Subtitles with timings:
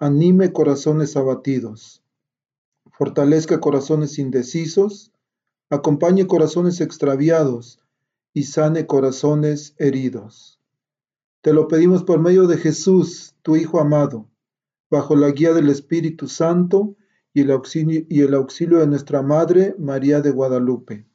[0.00, 2.04] anime corazones abatidos,
[2.92, 5.12] fortalezca corazones indecisos,
[5.70, 7.80] acompañe corazones extraviados
[8.32, 10.60] y sane corazones heridos.
[11.40, 14.28] Te lo pedimos por medio de Jesús, tu Hijo amado,
[14.88, 16.96] bajo la guía del Espíritu Santo
[17.34, 21.06] y el auxilio, de nuestra Madre María de Guadalupe.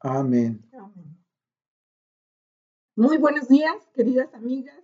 [0.00, 0.68] Amén.
[2.96, 4.80] Muy buenos días, queridas amigas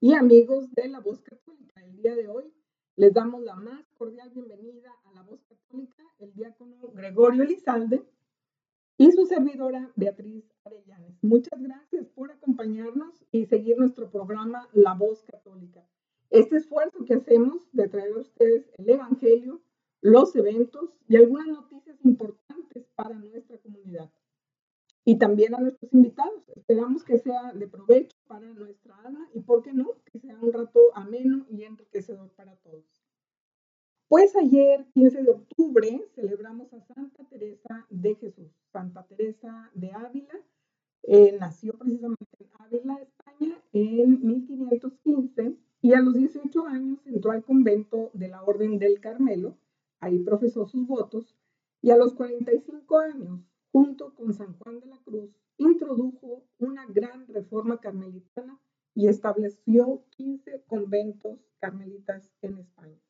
[0.00, 1.82] y amigos de la Voz Católica.
[1.82, 2.55] El día de hoy
[2.96, 8.02] les damos la más cordial bienvenida a la voz católica, el diácono Gregorio Elizalde
[8.96, 11.12] y su servidora Beatriz Arellanes.
[11.20, 15.86] Muchas gracias por acompañarnos y seguir nuestro programa La Voz Católica.
[16.30, 19.60] Este esfuerzo que hacemos de traer a ustedes el Evangelio,
[20.00, 24.10] los eventos y algunas noticias importantes para nuestra comunidad.
[25.04, 26.48] Y también a nuestros invitados.
[26.56, 30.52] Esperamos que sea de provecho para nuestra alma y, ¿por qué no?, que sea un
[30.52, 32.32] rato ameno y enriquecedor.
[34.08, 38.52] Pues ayer, 15 de octubre, celebramos a Santa Teresa de Jesús.
[38.72, 40.38] Santa Teresa de Ávila
[41.02, 47.42] eh, nació precisamente en Ávila, España, en 1515 y a los 18 años entró al
[47.42, 49.56] convento de la Orden del Carmelo.
[49.98, 51.36] Ahí profesó sus votos
[51.82, 53.40] y a los 45 años,
[53.72, 58.60] junto con San Juan de la Cruz, introdujo una gran reforma carmelitana
[58.94, 63.00] y estableció 15 conventos carmelitas en España.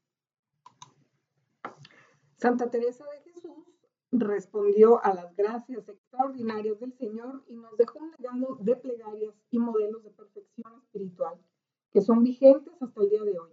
[2.46, 3.66] Santa Teresa de Jesús
[4.12, 9.58] respondió a las gracias extraordinarias del Señor y nos dejó un legado de plegarias y
[9.58, 11.42] modelos de perfección espiritual
[11.90, 13.50] que son vigentes hasta el día de hoy.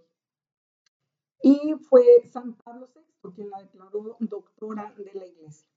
[1.42, 5.68] Y fue San Pablo VI quien la declaró doctora de la Iglesia.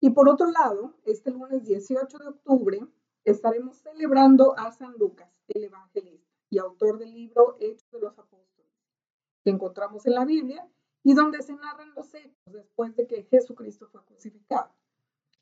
[0.00, 2.86] Y por otro lado, este lunes 18 de octubre
[3.24, 8.70] estaremos celebrando a San Lucas, el evangelista y autor del libro Hechos de los Apóstoles,
[9.42, 10.70] que encontramos en la Biblia
[11.04, 14.70] y donde se narran los hechos después de que Jesucristo fue crucificado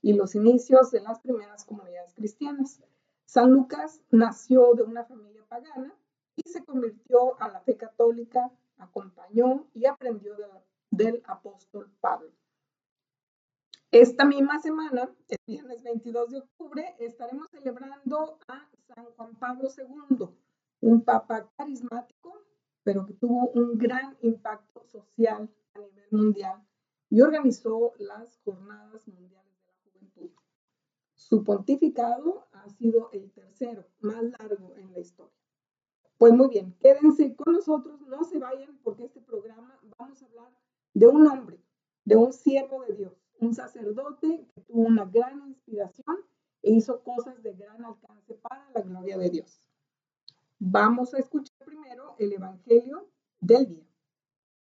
[0.03, 2.83] y los inicios de las primeras comunidades cristianas.
[3.27, 5.95] San Lucas nació de una familia pagana
[6.37, 10.35] y se convirtió a la fe católica, acompañó y aprendió
[10.91, 12.31] del apóstol Pablo.
[13.93, 20.29] Esta misma semana, el viernes 22 de octubre, estaremos celebrando a San Juan Pablo II,
[20.81, 22.41] un papa carismático
[22.83, 24.85] pero que tuvo un gran impacto
[25.27, 26.63] a nivel mundial
[27.11, 30.31] y organizó las Jornadas Mundiales de la Juventud.
[31.15, 35.35] Su pontificado ha sido el tercero más largo en la historia.
[36.19, 40.53] Pues muy bien, quédense con nosotros, no se vayan porque este programa vamos a hablar
[40.95, 41.59] de un hombre,
[42.05, 46.17] de un siervo de Dios, un sacerdote que tuvo una gran inspiración
[46.63, 49.67] e hizo cosas de gran alcance para la gloria de Dios.
[50.59, 53.09] Vamos a escuchar primero el Evangelio
[53.41, 53.90] del día.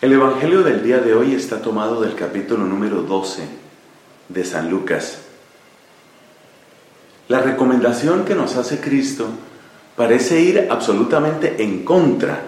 [0.00, 3.42] El Evangelio del día de hoy está tomado del capítulo número 12
[4.28, 5.18] de San Lucas.
[7.26, 9.26] la recomendación que nos hace Cristo
[9.96, 12.42] parece ir absolutamente en contra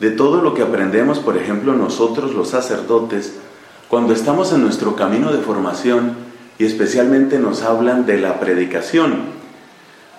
[0.00, 3.34] de todo lo que aprendemos, por ejemplo, nosotros los sacerdotes,
[3.88, 6.16] cuando estamos en nuestro camino de formación
[6.58, 9.20] y especialmente nos hablan de la predicación.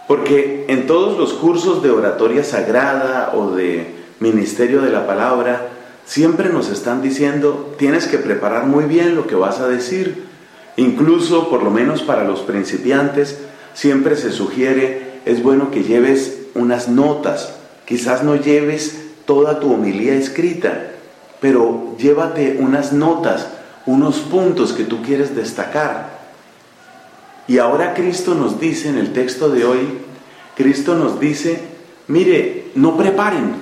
[0.07, 5.67] Porque en todos los cursos de oratoria sagrada o de ministerio de la palabra,
[6.05, 10.25] siempre nos están diciendo, tienes que preparar muy bien lo que vas a decir.
[10.75, 13.39] Incluso, por lo menos para los principiantes,
[13.73, 17.53] siempre se sugiere, es bueno que lleves unas notas.
[17.85, 20.91] Quizás no lleves toda tu homilía escrita,
[21.39, 23.47] pero llévate unas notas,
[23.85, 26.21] unos puntos que tú quieres destacar.
[27.47, 29.99] Y ahora Cristo nos dice en el texto de hoy,
[30.55, 31.59] Cristo nos dice,
[32.07, 33.55] mire, no preparen,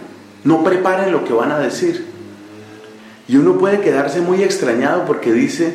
[0.44, 2.11] no preparen lo que van a decir.
[3.32, 5.74] Y uno puede quedarse muy extrañado porque dice,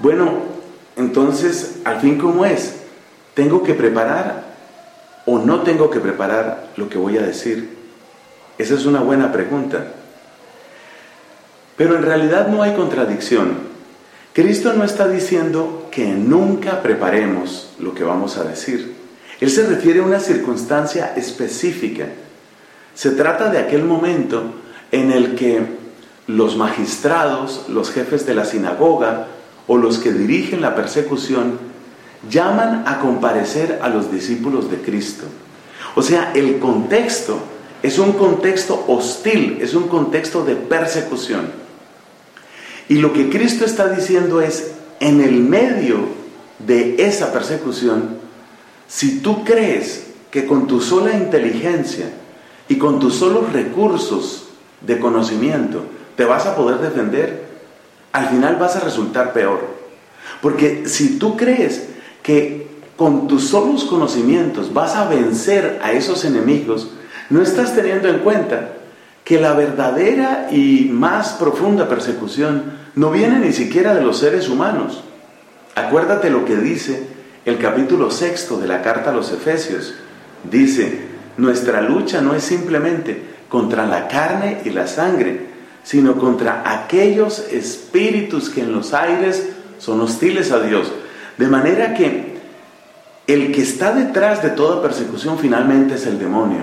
[0.00, 0.32] bueno,
[0.98, 2.74] entonces, al fin, ¿cómo es?
[3.32, 4.44] ¿Tengo que preparar
[5.24, 7.70] o no tengo que preparar lo que voy a decir?
[8.58, 9.94] Esa es una buena pregunta.
[11.78, 13.54] Pero en realidad no hay contradicción.
[14.34, 18.94] Cristo no está diciendo que nunca preparemos lo que vamos a decir.
[19.40, 22.08] Él se refiere a una circunstancia específica.
[22.92, 24.52] Se trata de aquel momento
[24.92, 25.79] en el que
[26.36, 29.26] los magistrados, los jefes de la sinagoga
[29.66, 31.58] o los que dirigen la persecución
[32.28, 35.24] llaman a comparecer a los discípulos de Cristo.
[35.94, 37.38] O sea, el contexto
[37.82, 41.50] es un contexto hostil, es un contexto de persecución.
[42.88, 45.98] Y lo que Cristo está diciendo es, en el medio
[46.58, 48.18] de esa persecución,
[48.86, 52.10] si tú crees que con tu sola inteligencia
[52.68, 54.48] y con tus solos recursos
[54.80, 55.84] de conocimiento
[56.20, 57.44] te vas a poder defender,
[58.12, 59.60] al final vas a resultar peor.
[60.42, 61.88] Porque si tú crees
[62.22, 62.66] que
[62.98, 66.90] con tus solos conocimientos vas a vencer a esos enemigos,
[67.30, 68.72] no estás teniendo en cuenta
[69.24, 72.64] que la verdadera y más profunda persecución
[72.96, 75.02] no viene ni siquiera de los seres humanos.
[75.74, 77.02] Acuérdate lo que dice
[77.46, 79.94] el capítulo sexto de la carta a los Efesios.
[80.44, 81.00] Dice,
[81.38, 85.48] nuestra lucha no es simplemente contra la carne y la sangre,
[85.82, 90.92] sino contra aquellos espíritus que en los aires son hostiles a Dios.
[91.38, 92.38] De manera que
[93.26, 96.62] el que está detrás de toda persecución finalmente es el demonio.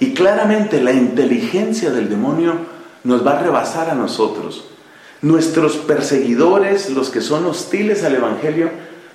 [0.00, 2.54] Y claramente la inteligencia del demonio
[3.04, 4.64] nos va a rebasar a nosotros.
[5.20, 8.70] Nuestros perseguidores, los que son hostiles al Evangelio,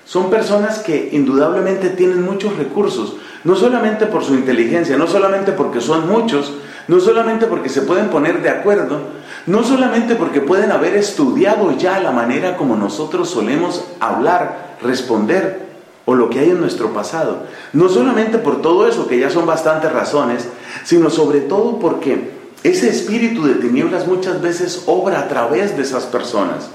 [0.05, 5.81] son personas que indudablemente tienen muchos recursos, no solamente por su inteligencia, no solamente porque
[5.81, 6.53] son muchos,
[6.87, 8.99] no solamente porque se pueden poner de acuerdo,
[9.45, 15.67] no solamente porque pueden haber estudiado ya la manera como nosotros solemos hablar, responder
[16.05, 17.43] o lo que hay en nuestro pasado.
[17.73, 20.47] No solamente por todo eso, que ya son bastantes razones,
[20.85, 22.31] sino sobre todo porque
[22.63, 26.69] ese espíritu de tinieblas muchas veces obra a través de esas personas.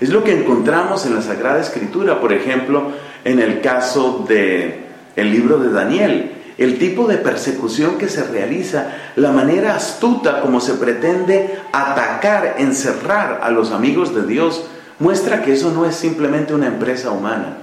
[0.00, 2.88] Es lo que encontramos en la Sagrada Escritura, por ejemplo,
[3.24, 4.84] en el caso de
[5.16, 10.60] el libro de Daniel, el tipo de persecución que se realiza, la manera astuta como
[10.60, 14.64] se pretende atacar, encerrar a los amigos de Dios,
[14.98, 17.58] muestra que eso no es simplemente una empresa humana.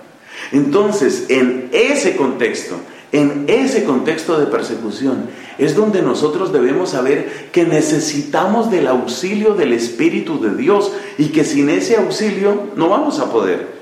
[0.51, 2.75] Entonces, en ese contexto,
[3.12, 5.27] en ese contexto de persecución,
[5.58, 11.44] es donde nosotros debemos saber que necesitamos del auxilio del Espíritu de Dios y que
[11.44, 13.73] sin ese auxilio no vamos a poder.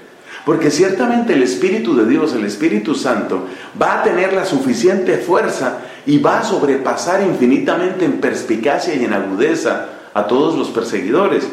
[0.46, 3.46] Porque ciertamente el Espíritu de Dios, el Espíritu Santo,
[3.80, 9.14] va a tener la suficiente fuerza y va a sobrepasar infinitamente en perspicacia y en
[9.14, 11.48] agudeza a todos los perseguidores.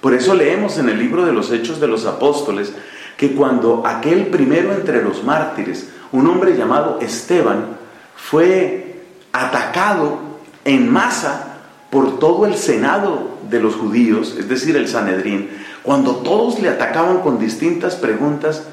[0.00, 2.72] Por eso leemos en el libro de los Hechos de los Apóstoles
[3.18, 7.76] que cuando aquel primero entre los mártires, un hombre llamado Esteban,
[8.16, 10.18] fue atacado
[10.64, 11.58] en masa
[11.90, 15.50] por todo el Senado de los judíos, es decir, el Sanedrín,
[15.82, 18.64] cuando todos le atacaban con distintas preguntas,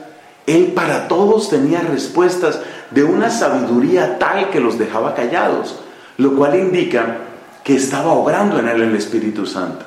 [0.45, 2.59] él para todos tenía respuestas
[2.91, 5.75] de una sabiduría tal que los dejaba callados,
[6.17, 7.17] lo cual indica
[7.63, 9.85] que estaba obrando en él el Espíritu Santo.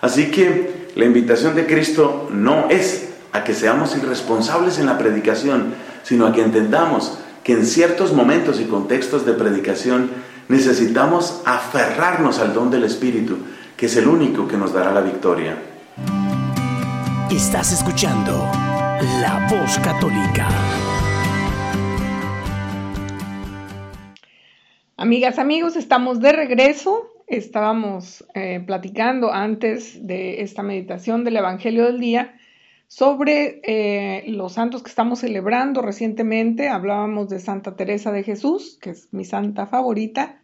[0.00, 5.74] Así que la invitación de Cristo no es a que seamos irresponsables en la predicación,
[6.02, 10.10] sino a que entendamos que en ciertos momentos y contextos de predicación
[10.48, 13.38] necesitamos aferrarnos al don del Espíritu,
[13.76, 15.56] que es el único que nos dará la victoria.
[17.32, 18.32] Estás escuchando
[19.22, 20.48] La Voz Católica.
[24.98, 31.98] Amigas, amigos, estamos de regreso estábamos eh, platicando antes de esta meditación del Evangelio del
[31.98, 32.34] Día
[32.88, 36.68] sobre eh, los santos que estamos celebrando recientemente.
[36.68, 40.41] Hablábamos de Santa Teresa de Jesús, que es mi santa favorita.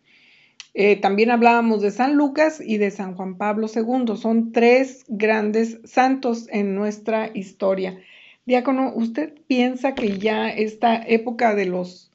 [0.75, 4.17] Eh, también hablábamos de San Lucas y de San Juan Pablo II.
[4.17, 7.99] Son tres grandes santos en nuestra historia.
[8.47, 12.11] Diácono, ¿usted piensa que ya esta época de los,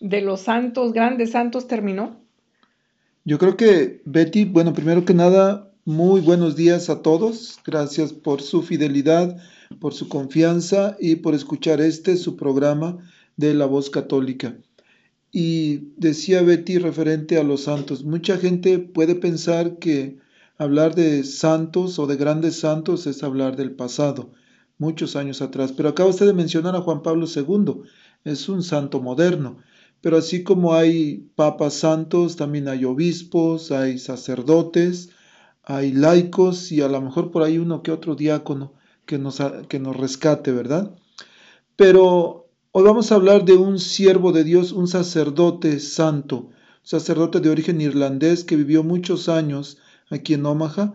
[0.00, 2.20] de los santos, grandes santos, terminó?
[3.24, 7.58] Yo creo que, Betty, bueno, primero que nada, muy buenos días a todos.
[7.64, 9.36] Gracias por su fidelidad,
[9.78, 12.98] por su confianza y por escuchar este, su programa
[13.36, 14.56] de La Voz Católica.
[15.32, 20.18] Y decía Betty referente a los santos, mucha gente puede pensar que
[20.58, 24.32] hablar de santos o de grandes santos es hablar del pasado
[24.80, 25.72] muchos años atrás.
[25.72, 27.82] Pero acaba usted de mencionar a Juan Pablo II,
[28.24, 29.58] es un santo moderno.
[30.00, 35.10] Pero así como hay papas santos, también hay obispos, hay sacerdotes,
[35.62, 38.72] hay laicos y a lo mejor por ahí uno que otro diácono
[39.04, 40.94] que nos, que nos rescate, ¿verdad?
[41.76, 42.39] Pero
[42.72, 46.50] hoy vamos a hablar de un siervo de Dios, un sacerdote santo,
[46.82, 50.94] sacerdote de origen irlandés que vivió muchos años aquí en Omaha,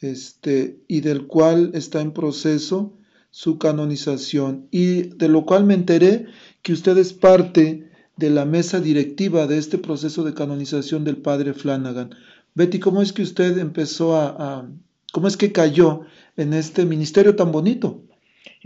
[0.00, 2.96] este, y del cual está en proceso
[3.30, 6.26] su canonización y de lo cual me enteré
[6.62, 11.54] que usted es parte de la mesa directiva de este proceso de canonización del padre
[11.54, 12.14] Flanagan.
[12.54, 14.70] Betty, ¿cómo es que usted empezó a,
[15.12, 16.02] cómo es que cayó
[16.36, 18.05] en este ministerio tan bonito?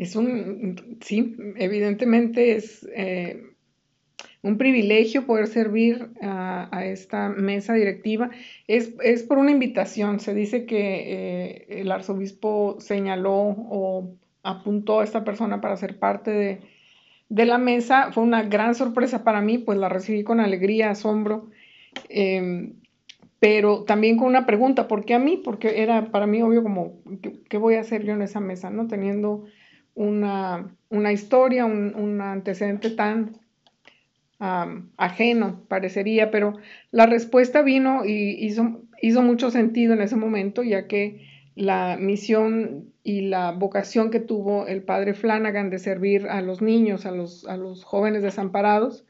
[0.01, 3.43] Es un, sí, evidentemente es eh,
[4.41, 8.31] un privilegio poder servir a, esta mesa directiva.
[8.67, 10.19] Es, es, por una invitación.
[10.19, 16.63] Se dice que eh, el arzobispo señaló o apuntó a esta persona para ser parte
[17.29, 18.11] de, la mesa.
[18.11, 21.51] Fue una gran sorpresa para mí, pues la recibí con alegría, asombro,
[22.09, 22.73] em,
[23.39, 25.37] pero también con una pregunta, ¿por qué a mí?
[25.37, 27.03] Porque era para mí obvio como,
[27.51, 28.71] ¿qué, voy a hacer yo en esa mesa?
[28.71, 28.87] ¿no?
[28.87, 29.45] Teniendo
[29.95, 33.39] una, historia, un, antecedente tan
[34.39, 36.57] ajeno, parecería, pero
[36.91, 42.93] la respuesta vino y hizo, hizo mucho sentido en ese momento, ya que la misión
[43.03, 47.47] y la vocación que tuvo el padre Flanagan de servir a los niños, a los,
[47.47, 49.05] a los jóvenes desamparados,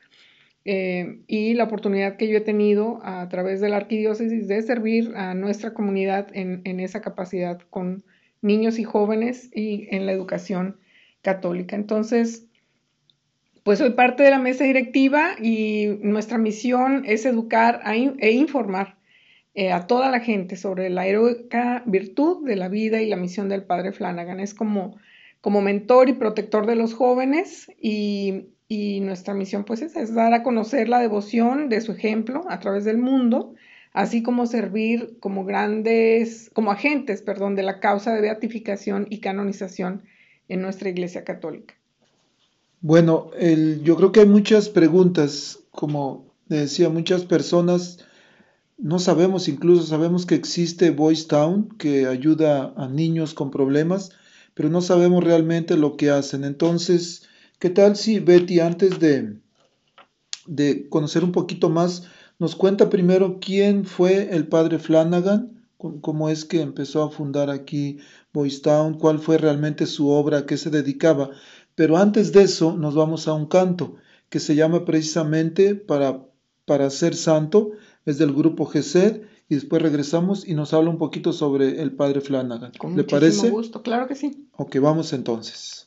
[0.64, 5.12] eh, y la oportunidad que yo he tenido a través de la arquidiócesis de servir
[5.16, 8.04] a nuestra comunidad en, en esa capacidad con
[8.42, 10.78] niños y jóvenes y en la educación
[11.22, 11.76] católica.
[11.76, 12.46] Entonces,
[13.62, 18.96] pues soy parte de la mesa directiva y nuestra misión es educar e informar
[19.54, 23.48] eh, a toda la gente sobre la heroica virtud de la vida y la misión
[23.48, 24.40] del padre Flanagan.
[24.40, 24.96] Es como,
[25.40, 28.46] como mentor y protector de los jóvenes y,
[29.02, 32.84] nuestra misión pues es, es, dar a conocer la devoción de su ejemplo a través
[32.84, 33.54] del mundo,
[33.92, 40.02] así como servir como grandes, como agentes, perdón, de la causa de beatificación y canonización
[40.48, 41.74] en nuestra Iglesia Católica.
[42.80, 43.30] Bueno,
[43.82, 47.98] yo creo que hay muchas preguntas, como decía, muchas personas
[48.78, 54.10] no sabemos, incluso sabemos que existe Boys Town, que ayuda a niños con problemas,
[54.54, 56.44] pero no sabemos realmente lo que hacen.
[56.44, 57.28] Entonces,
[57.58, 59.36] ¿qué tal si Betty, antes de,
[60.46, 62.08] de conocer un poquito más,
[62.40, 67.98] nos cuenta primero quién fue el padre Flanagan, cómo es que empezó a fundar aquí
[68.32, 71.30] Boys Town, cuál fue realmente su obra, a qué se dedicaba?
[71.74, 73.96] Pero antes de eso, nos vamos a un canto
[74.30, 76.24] que se llama precisamente para,
[76.64, 77.72] para ser santo
[78.06, 79.20] es del grupo GESED
[79.50, 82.72] y después regresamos y nos habla un poquito sobre el padre Flanagan.
[82.78, 83.50] Con ¿Le parece?
[83.50, 84.48] gusto, claro que sí.
[84.56, 85.86] Ok, vamos entonces.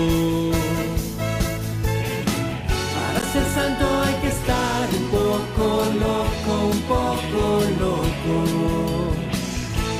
[5.61, 7.43] poco loco, un poco
[7.79, 8.35] loco.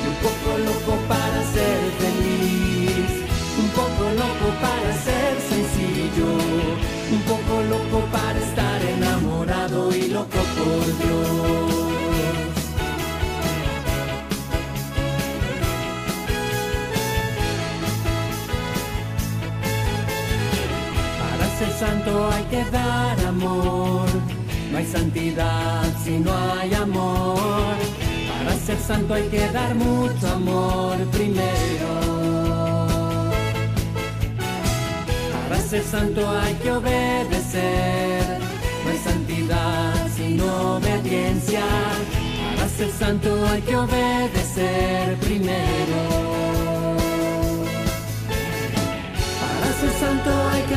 [0.02, 3.10] Y un poco loco para ser feliz.
[3.62, 6.30] Un poco loco para ser sencillo.
[7.12, 11.72] Un poco loco para estar enamorado y loco por Dios.
[21.20, 24.11] Para ser santo hay que dar amor.
[24.72, 27.76] No hay santidad si no hay amor.
[28.38, 31.90] Para ser santo hay que dar mucho amor primero.
[35.46, 38.38] Para ser santo hay que obedecer.
[38.84, 41.64] No hay santidad sin obediencia.
[42.56, 46.32] Para ser santo hay que obedecer primero.
[49.82, 50.74] ser santo hay que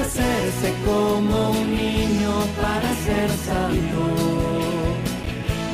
[0.85, 2.31] como un niño
[2.61, 4.01] para ser santo.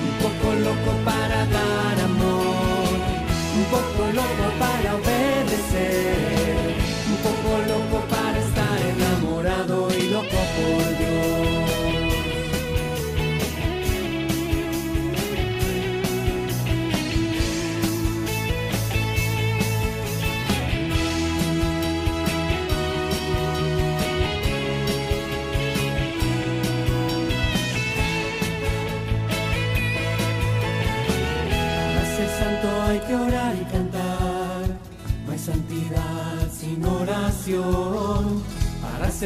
[0.07, 2.93] Un poco loco para dar amor,
[3.57, 6.75] un poco loco para obedecer,
[7.11, 11.10] un poco loco para estar enamorado y loco por Dios.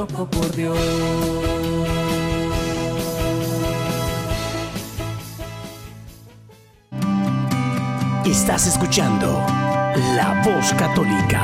[0.00, 0.78] Loco por Dios.
[8.24, 9.26] Estás escuchando
[10.16, 11.42] La Voz Católica.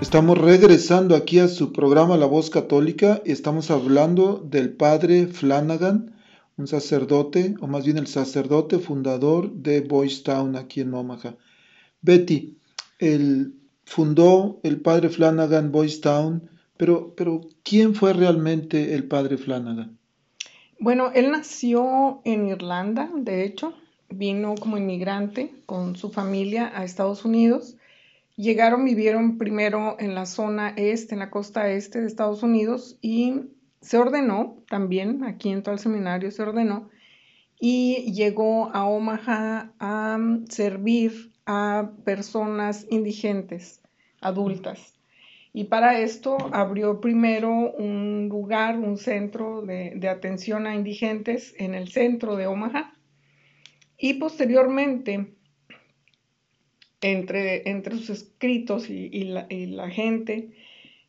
[0.00, 6.14] Estamos regresando aquí a su programa La Voz Católica y estamos hablando del padre Flanagan,
[6.56, 11.36] un sacerdote, o más bien el sacerdote fundador de Boys Town aquí en Omaha.
[12.00, 12.56] Betty,
[12.98, 13.59] el
[13.90, 19.98] fundó el padre Flanagan Boys Town, pero, pero ¿quién fue realmente el padre Flanagan?
[20.78, 23.74] Bueno, él nació en Irlanda, de hecho,
[24.08, 27.76] vino como inmigrante con su familia a Estados Unidos.
[28.36, 33.40] Llegaron, vivieron primero en la zona este, en la costa este de Estados Unidos y
[33.80, 36.88] se ordenó también, aquí en todo el seminario se ordenó
[37.58, 40.16] y llegó a Omaha a
[40.48, 43.79] servir a personas indigentes
[44.20, 44.94] adultas.
[45.52, 51.88] Y para esto abrió primero un lugar, un centro de, atención a indigentes en el
[51.88, 52.94] centro de Omaha.
[53.98, 55.34] Y posteriormente,
[57.00, 60.50] entre, entre sus escritos y, la, gente,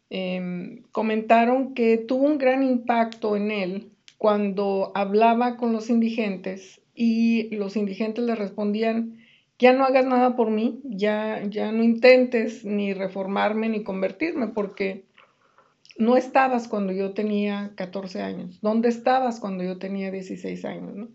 [0.09, 7.55] em, comentaron que tuvo un gran impacto en él cuando hablaba con los indigentes y
[7.55, 9.20] los indigentes le respondían
[9.61, 15.05] ya no hagas nada por mí, ya, ya no intentes ni reformarme ni convertirme, porque
[15.97, 18.59] no estabas cuando yo tenía 14 años.
[18.61, 21.09] ¿Dónde estabas cuando yo tenía 16 años?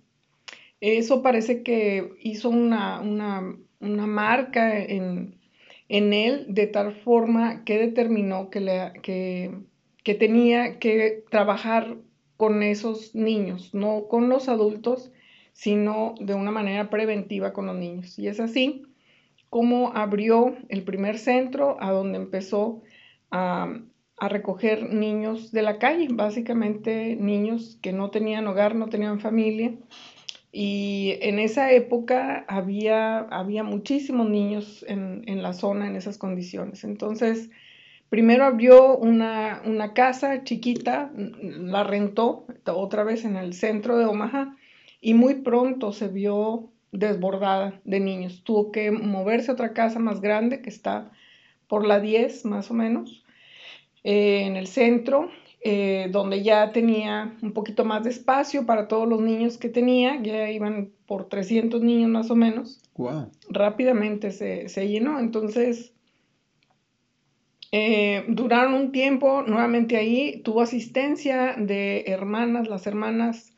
[0.80, 3.02] Eso parece que hizo una,
[3.80, 5.40] marca en,
[5.88, 9.58] él de tal forma que determinó que, que,
[10.04, 11.96] que tenía que trabajar
[12.36, 15.10] con esos niños, no con los adultos,
[15.56, 18.18] sino de una manera preventiva con los niños.
[18.18, 18.82] Y es así
[19.48, 22.82] como abrió el primer centro a donde empezó
[23.30, 23.80] a,
[24.18, 29.74] recoger niños de la calle, básicamente niños que no tenían hogar, no tenían familia.
[30.52, 36.84] Y en esa época había, había muchísimos niños en, la zona en esas condiciones.
[36.84, 37.50] Entonces,
[38.08, 44.55] primero abrió una, una, casa chiquita, la rentó otra vez en el centro de Omaha
[45.06, 48.42] y muy pronto se vio desbordada de niños.
[48.42, 51.12] Tuvo que moverse a otra casa más grande que está
[51.68, 53.24] por la 10 más o menos,
[54.02, 55.30] eh, en el centro,
[55.62, 60.20] eh, donde ya tenía un poquito más de espacio para todos los niños que tenía,
[60.20, 62.82] ya iban por 300 niños más o menos.
[63.48, 65.92] Rápidamente se, se llenó, entonces
[67.72, 73.55] Eh, duraron un tiempo nuevamente ahí, tuvo asistencia de hermanas, las hermanas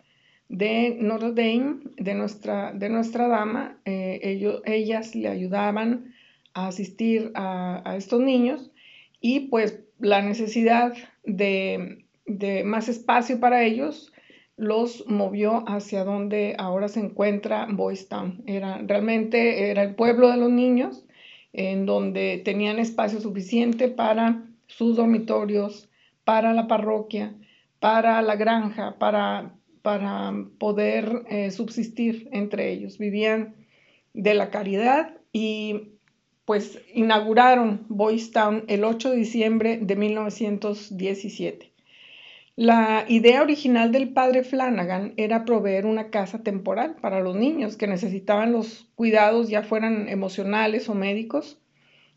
[0.49, 6.15] de Notre Dame, de nuestra, de nuestra dama, eh, ellos, ellas le ayudaban
[6.55, 8.71] a asistir a, a, estos niños
[9.21, 14.13] y pues la necesidad de, de, más espacio para ellos
[14.57, 18.43] los movió hacia donde ahora se encuentra Boys Town.
[18.47, 21.05] Era, realmente era el pueblo de los niños
[21.53, 25.89] en donde tenían espacio suficiente para sus dormitorios,
[26.25, 27.35] para la parroquia,
[27.81, 29.55] para la granja, para,
[29.89, 32.99] para poder eh, subsistir entre ellos.
[32.99, 33.55] Vivían
[34.13, 35.93] de la caridad y
[36.45, 41.73] pues inauguraron Boys Town el 8 de diciembre de 1917.
[42.55, 47.87] La idea original del padre Flanagan era proveer una casa temporal para los niños que
[47.87, 51.63] necesitaban los cuidados, ya fueran emocionales o médicos,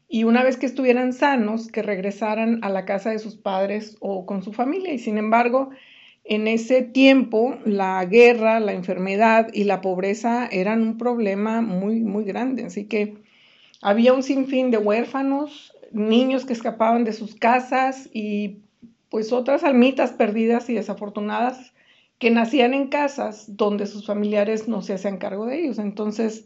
[0.09, 4.25] y una vez que estuvieran sanos, que regresaran a la casa de sus padres o
[4.25, 4.91] con su familia.
[4.91, 5.69] Y sin embargo,
[6.23, 12.23] en ese tiempo, la guerra, la enfermedad y la pobreza eran un problema muy, muy
[12.23, 12.65] grande.
[12.65, 13.17] Así que
[13.81, 18.59] había un sinfín de huérfanos, niños que escapaban de sus casas y
[19.09, 21.73] pues otras almitas perdidas y desafortunadas
[22.17, 25.79] que nacían en casas donde sus familiares no se hacían cargo de ellos.
[25.79, 26.45] Entonces,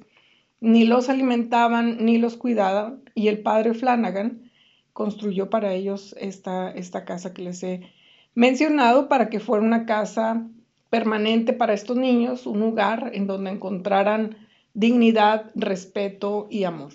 [0.62, 4.50] ni los alimentaban ni los cuidaban y el padre Flanagan
[4.94, 7.82] construyó para ellos esta, esta casa que les he
[8.36, 10.48] mencionado para que fuera una casa
[10.90, 14.38] permanente para estos niños, un lugar en donde encontraran
[14.74, 16.94] dignidad, respeto y amor.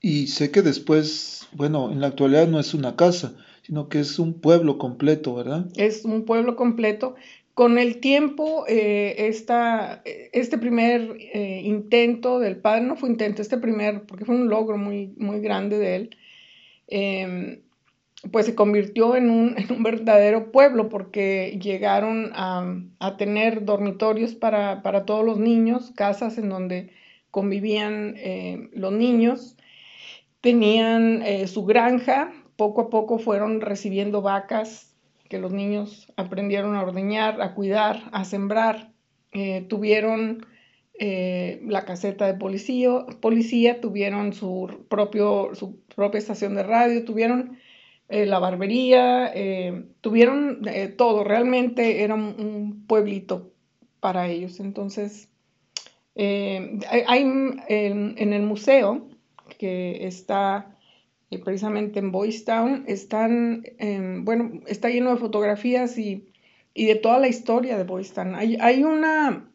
[0.00, 4.18] Y sé que después, bueno, en la actualidad no es una casa, sino que es
[4.18, 5.66] un pueblo completo, ¿verdad?
[5.76, 7.16] Es un pueblo completo.
[7.52, 13.58] Con el tiempo, eh, esta, este primer eh, intento del padre, no fue intento, este
[13.58, 16.16] primer, porque fue un logro muy, muy grande de él,
[16.88, 17.62] eh,
[18.32, 24.34] pues se convirtió en un, en un, verdadero pueblo porque llegaron a, a tener dormitorios
[24.34, 26.92] para, para, todos los niños, casas en donde
[27.30, 29.56] convivían eh, los niños,
[30.40, 34.94] tenían eh, su granja, poco a poco fueron recibiendo vacas
[35.28, 38.90] que los niños aprendieron a ordeñar, a cuidar, a sembrar,
[39.32, 40.46] eh, tuvieron
[41.02, 42.90] la caseta de policía,
[43.22, 47.56] policía, tuvieron su, propio, su propia estación de radio, tuvieron
[48.10, 50.62] eh, la barbería, eh, tuvieron
[50.96, 53.52] todo, realmente era un, pueblito
[54.00, 54.60] para ellos.
[54.60, 55.28] Entonces,
[56.16, 57.22] hay
[57.68, 59.08] en, el museo
[59.58, 60.76] que está
[61.38, 66.26] precisamente en Boys Town, están, eh, bueno, está lleno de fotografías y,
[66.74, 68.34] y, de toda la historia de Boys Town.
[68.34, 69.48] Hay, hay, una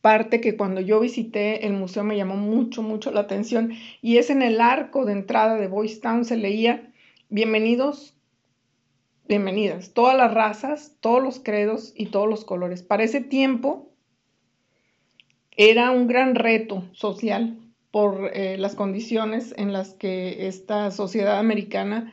[0.00, 4.30] parte que cuando yo visité el museo me llamó mucho, mucho la atención y es
[4.30, 6.92] en el arco de entrada de Boys Town se leía,
[7.28, 8.14] bienvenidos,
[9.26, 12.82] bienvenidas, todas las razas, todos los credos y todos los colores.
[12.82, 13.90] Para ese tiempo
[15.56, 17.58] era un gran reto social
[17.90, 22.12] por eh, las condiciones en las que esta sociedad americana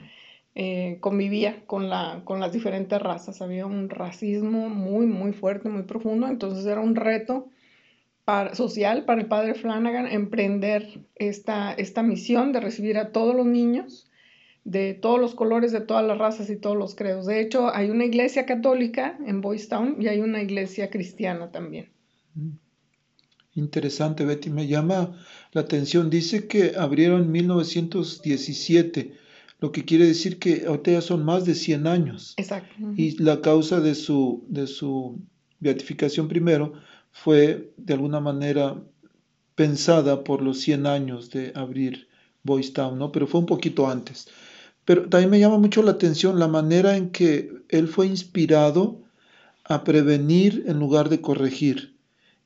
[0.53, 3.41] eh, convivía con, la, con las diferentes razas.
[3.41, 7.49] Había un racismo muy, muy fuerte, muy profundo, entonces era un reto
[8.53, 14.09] social para el padre Flanagan emprender esta, esta misión de recibir a todos los niños
[14.63, 17.25] de todos los colores, de todas las razas y todos los credos.
[17.25, 21.89] De hecho, hay una iglesia católica en Boys Town y hay una iglesia cristiana también.
[22.35, 22.51] Mm.
[23.53, 24.49] Interesante, Betty.
[24.49, 25.17] Me llama
[25.51, 26.09] la atención.
[26.09, 29.13] Dice que abrieron en 1917,
[29.59, 32.33] lo que quiere decir que ahorita ya son más de 100 años.
[32.37, 32.73] Exacto.
[32.95, 35.19] Y la causa de su, de su
[35.59, 36.73] beatificación primero
[37.11, 38.81] fue de alguna manera
[39.55, 42.07] pensada por los 100 años de abrir
[42.43, 43.11] Boys Town, ¿no?
[43.11, 44.29] Pero fue un poquito antes.
[44.91, 49.01] Pero también me llama mucho la atención la manera en que él fue inspirado
[49.63, 51.95] a prevenir en lugar de corregir.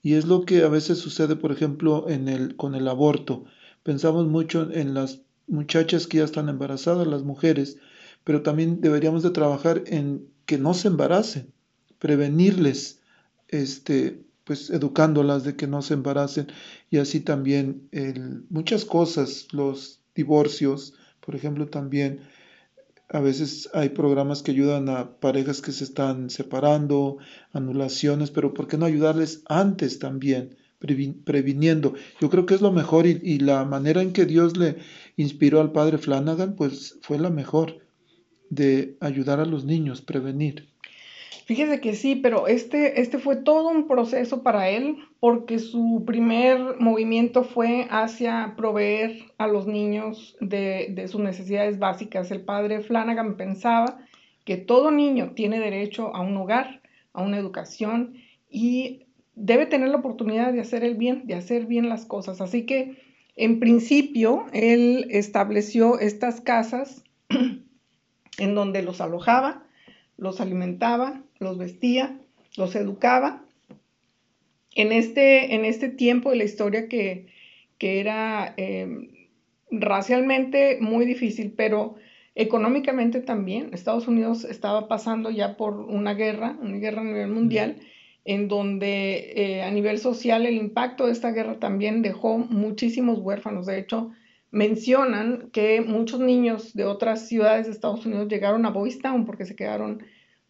[0.04, 3.46] Y es lo que a veces sucede, por ejemplo, en el, con el aborto.
[3.82, 7.80] Pensamos mucho en las muchachas que ya están embarazadas, las mujeres,
[8.24, 11.52] pero también deberíamos de trabajar en que no se embaracen,
[11.98, 13.00] prevenirles,
[13.48, 16.46] este, pues educándolas de que no se embaracen
[16.92, 20.94] y así también el, muchas cosas, los divorcios,
[21.26, 22.20] por ejemplo, también
[23.10, 27.18] a veces hay programas que ayudan a parejas que se están separando,
[27.54, 31.94] anulaciones, pero ¿por qué no ayudarles antes también, previniendo?
[32.20, 34.78] Yo creo que es lo mejor y, y, la manera en que Dios le
[35.18, 37.80] inspiró al padre Flanagan, pues fue la mejor
[38.50, 40.75] de ayudar a los niños, prevenir.
[41.46, 46.80] Fíjese que sí, pero este, este fue todo un proceso para él porque su primer
[46.80, 52.32] movimiento fue hacia proveer a los niños de, de sus necesidades básicas.
[52.32, 54.00] El padre Flanagan pensaba
[54.44, 56.82] que todo niño tiene derecho a un hogar,
[57.14, 58.16] a una educación
[58.50, 59.06] y
[59.36, 62.42] debe tener la oportunidad de hacer el bien, de hacer bien las cosas.
[62.42, 62.98] Así que,
[63.36, 67.04] en principio, él estableció estas casas
[68.40, 69.64] en donde los alojaba,
[70.18, 72.20] los alimentaba, los vestía,
[72.58, 73.44] los educaba.
[74.74, 77.28] En este, en este tiempo de la historia que,
[77.78, 79.10] que era eh,
[79.72, 81.96] racialmente muy difícil, pero
[82.36, 87.78] económicamente también, Estados Unidos estaba pasando ya por una guerra, una guerra a nivel mundial,
[88.26, 93.68] en donde eh, a nivel social el impacto de esta guerra también dejó muchísimos huérfanos.
[93.68, 94.12] De hecho,
[94.52, 99.46] mencionan que muchos niños de otras ciudades de Estados Unidos llegaron a Boys Town porque
[99.46, 100.04] se quedaron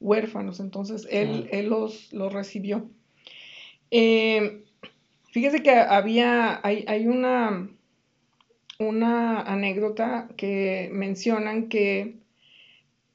[0.06, 0.60] huérfanos.
[0.60, 2.90] Entonces, él, él los, los, recibió.
[3.92, 4.64] Eh,
[5.32, 7.70] fíjese que había, hay, hay una,
[8.80, 12.18] una anécdota que mencionan que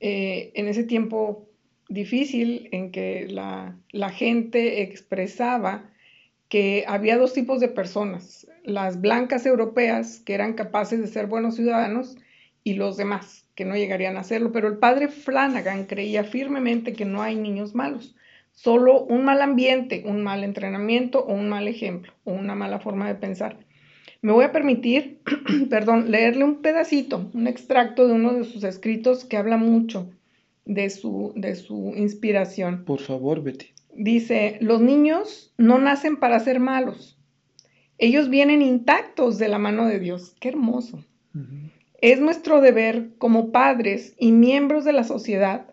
[0.01, 1.49] eh, en ese tiempo
[1.89, 5.91] difícil en que la, la, gente expresaba
[6.49, 11.57] que había dos tipos de personas, las blancas europeas que eran capaces de ser buenos
[11.57, 12.17] ciudadanos
[12.65, 14.53] y los demás que no llegarían a hacerlo.
[14.53, 18.15] Pero el padre Flanagan creía firmemente que no hay niños malos,
[18.53, 23.07] solo un mal ambiente, un mal entrenamiento o un mal ejemplo o una mala forma
[23.09, 23.59] de pensar.
[24.23, 25.21] Me voy a permitir,
[25.71, 30.11] perdón, leerle un pedacito, un extracto de uno de sus escritos que habla mucho
[30.67, 32.85] de su, de su inspiración.
[32.85, 33.67] Por favor, Betty.
[33.95, 37.19] Dice, los niños no nacen para ser malos.
[37.99, 40.35] Ellos vienen intactos de la mano de Dios.
[40.41, 41.05] Qué hermoso.
[42.03, 45.67] Es nuestro deber como padres y miembros de la sociedad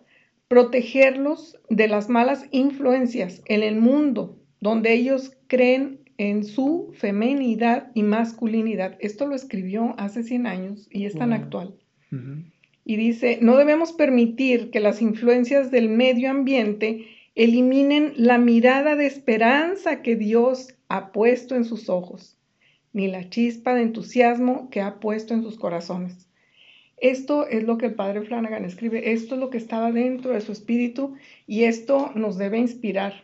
[0.47, 8.03] protegerlos de las malas influencias en el mundo donde ellos creen en su femenidad y
[8.03, 8.97] masculinidad.
[8.99, 11.75] Esto lo escribió hace 100 años y es tan actual.
[12.85, 19.05] Y dice, no debemos permitir que las influencias del medio ambiente eliminen la mirada de
[19.05, 22.36] esperanza que Dios ha puesto en sus ojos,
[22.93, 26.27] ni la chispa de entusiasmo que ha puesto en sus corazones.
[26.97, 30.41] Esto es lo que el padre Flanagan escribe, esto es lo que estaba dentro de
[30.41, 33.23] su espíritu y esto nos debe inspirar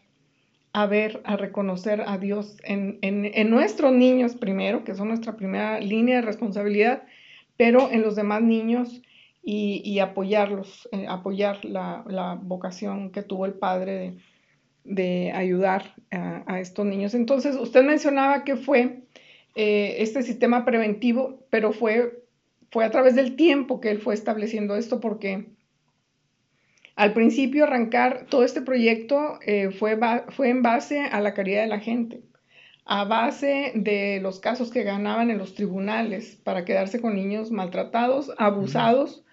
[0.74, 5.80] a ver, a reconocer a Dios en, en nuestros niños primero, que son nuestra primera
[5.80, 7.04] línea de responsabilidad,
[7.58, 9.02] pero en los demás niños
[9.46, 14.16] y, apoyarlos, eh, apoyar la, vocación que tuvo el padre
[14.86, 17.14] de, ayudar a, estos niños.
[17.14, 19.04] Entonces, usted mencionaba que fue
[19.56, 22.24] eh, este sistema preventivo, pero fue,
[22.72, 25.48] fue a través del tiempo que él fue estableciendo esto, porque
[26.96, 31.68] al principio arrancar todo este proyecto eh, fue, fue en base a la caridad de
[31.68, 32.22] la gente
[32.86, 38.32] a base de los casos que ganaban en los tribunales para quedarse con niños maltratados,
[38.38, 39.24] abusados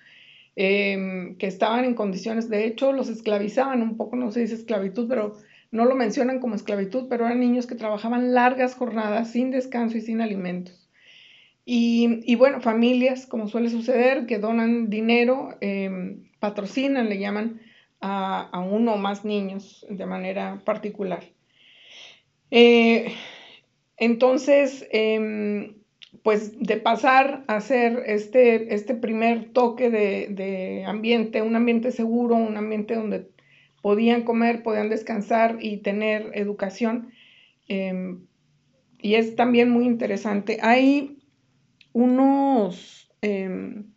[0.57, 5.09] Em, que estaban en condiciones, de hecho, los esclavizaban un poco, no se dice esclavitud,
[5.09, 5.37] pero
[5.71, 10.01] no lo mencionan como esclavitud, pero eran niños que trabajaban largas jornadas sin descanso y
[10.01, 10.89] sin alimentos.
[11.65, 17.61] Y, bueno, familias, como suele suceder, que donan dinero, em, patrocinan, le llaman
[18.01, 21.23] a, uno o más niños de manera particular.
[22.51, 23.13] Eh,
[23.99, 25.75] entonces, em,
[26.23, 32.57] pues de pasar a ser este, este primer toque de, ambiente, un ambiente seguro, un
[32.57, 33.21] ambiente donde
[33.83, 37.13] podían comer, podían descansar y tener educación.
[37.69, 38.27] Em,
[38.99, 40.59] y es también muy interesante.
[40.63, 41.19] Hay
[41.93, 43.11] unos...
[43.23, 43.91] Em,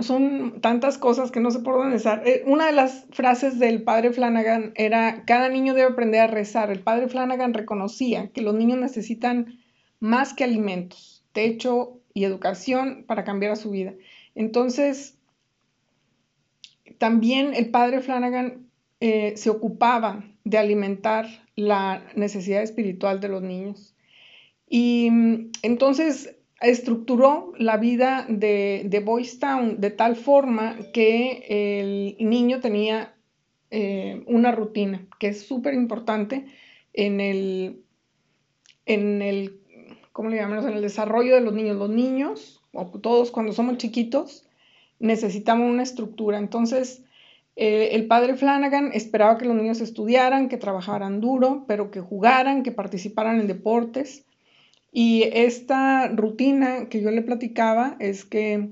[0.00, 2.02] son, tantas cosas que no sé por dónde.
[2.24, 6.70] Eh, una de las frases del padre Flanagan era, cada niño debe aprender a rezar.
[6.70, 9.58] El padre Flanagan reconocía que los niños necesitan
[10.00, 13.94] más que alimentos, techo y educación para cambiar a su vida.
[14.34, 15.17] Entonces,
[16.98, 18.68] también el padre Flanagan
[19.00, 23.94] eh, se ocupaba de alimentar la necesidad espiritual de los niños.
[24.68, 32.28] Y mm, entonces estructuró la vida de, de Boys Town de tal forma que el
[32.28, 33.14] niño tenía
[33.70, 36.46] eh, una rutina, que es súper importante
[36.94, 37.84] en el,
[38.86, 39.60] en el,
[40.12, 40.64] ¿cómo le llamamos?
[40.64, 41.76] En el desarrollo de los niños.
[41.76, 44.47] Los niños, o todos cuando somos chiquitos,
[44.98, 46.38] necesitamos una estructura.
[46.38, 47.02] Entonces,
[47.56, 52.62] eh, el padre Flanagan esperaba que los niños estudiaran, que trabajaran duro, pero que jugaran,
[52.62, 54.24] que participaran en deportes
[54.92, 58.70] y esta rutina que yo le platicaba es que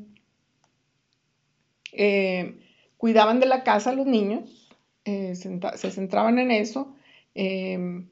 [1.92, 2.58] eh,
[2.96, 6.94] cuidaban de la casa los niños, eh, se centraban en eso,
[7.34, 8.08] em,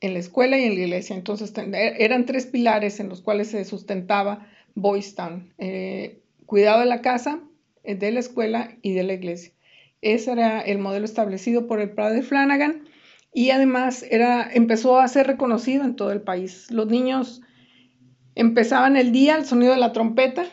[0.00, 1.16] en la escuela y en la iglesia.
[1.16, 5.52] Entonces e, eran tres pilares en los cuales se sustentaba Boys Town.
[6.48, 7.40] Cuidado de la casa,
[7.84, 9.52] eh, de la escuela y de la iglesia.
[10.00, 12.88] Ese era el modelo establecido por el padre Flanagan
[13.34, 16.70] y además era, empezó a ser reconocido en todo el país.
[16.70, 17.42] Los niños
[18.34, 20.46] empezaban el día al sonido de la trompeta.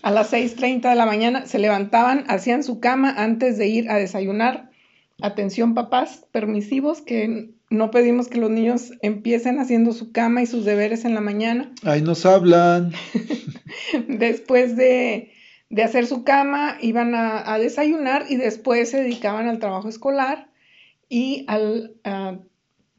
[0.00, 3.96] A las 6.30 de la mañana se levantaban, hacían su cama antes de ir a
[3.96, 4.70] desayunar.
[5.20, 10.64] Atención papás permisivos que no pedimos que los niños empiecen haciendo su cama y sus
[10.64, 11.72] deberes en la mañana.
[11.82, 12.92] Ahí nos hablan.
[14.08, 15.32] Después de,
[15.82, 20.48] hacer su cama, iban a, desayunar y después se dedicaban al trabajo escolar
[21.08, 21.94] y al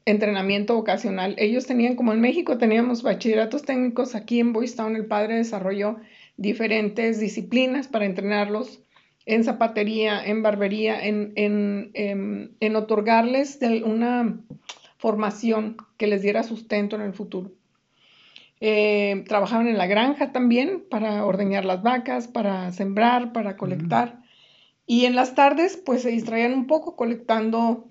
[0.06, 1.34] entrenamiento vocacional.
[1.38, 5.96] Ellos tenían, como en México teníamos bachilleratos técnicos, aquí en Boys Town el padre desarrolló
[6.36, 8.80] diferentes disciplinas para entrenarlos
[9.26, 14.40] en zapatería, en barbería, en, en, otorgarles una
[14.98, 17.50] formación que les diera sustento en el futuro.
[18.60, 24.22] Eh, trabajaban en la granja también para ordeñar las vacas, para sembrar, para colectar.
[24.86, 27.88] Y en las tardes, pues se distraían un poco colectando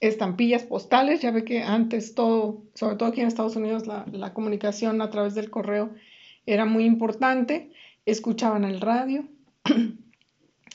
[0.00, 1.20] estampillas postales.
[1.20, 5.10] Ya ve que antes todo, sobre todo aquí en Estados Unidos, la, la comunicación a
[5.10, 5.90] través del correo
[6.46, 7.70] era muy importante.
[8.06, 9.28] Escuchaban el radio.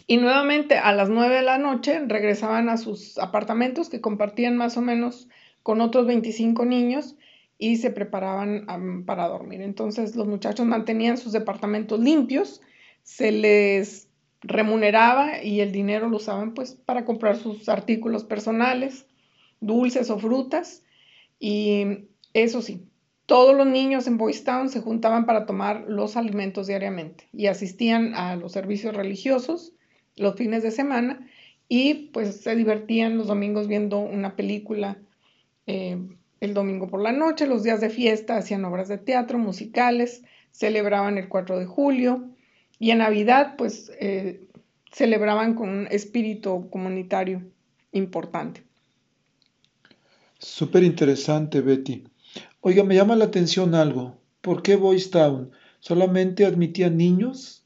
[0.07, 4.77] Y nuevamente a las 9 de la noche regresaban a sus apartamentos que compartían más
[4.77, 5.27] o menos
[5.63, 7.15] con otros 25 niños
[7.57, 9.61] y se preparaban para dormir.
[9.61, 12.61] Entonces los muchachos mantenían sus departamentos limpios,
[13.01, 14.09] se les
[14.41, 19.07] remuneraba y el dinero lo usaban pues para comprar sus artículos personales,
[19.59, 20.83] dulces o frutas.
[21.39, 22.87] Y eso sí,
[23.25, 28.13] todos los niños en Boys Town se juntaban para tomar los alimentos diariamente y asistían
[28.13, 29.73] a los servicios religiosos
[30.15, 31.27] los fines de semana
[31.67, 34.97] y pues se divertían los domingos viendo una película
[35.67, 35.97] eh,
[36.41, 41.17] el domingo por la noche, los días de fiesta hacían obras de teatro, musicales, celebraban
[41.17, 42.29] el 4 de julio
[42.79, 44.47] y en Navidad pues eh,
[44.91, 47.41] celebraban con un espíritu comunitario
[47.91, 48.63] importante.
[50.37, 52.03] Súper interesante, Betty.
[52.61, 54.17] Oiga, me llama la atención algo.
[54.41, 55.51] ¿Por qué Boys Town?
[55.79, 57.64] ¿Solamente admitían niños?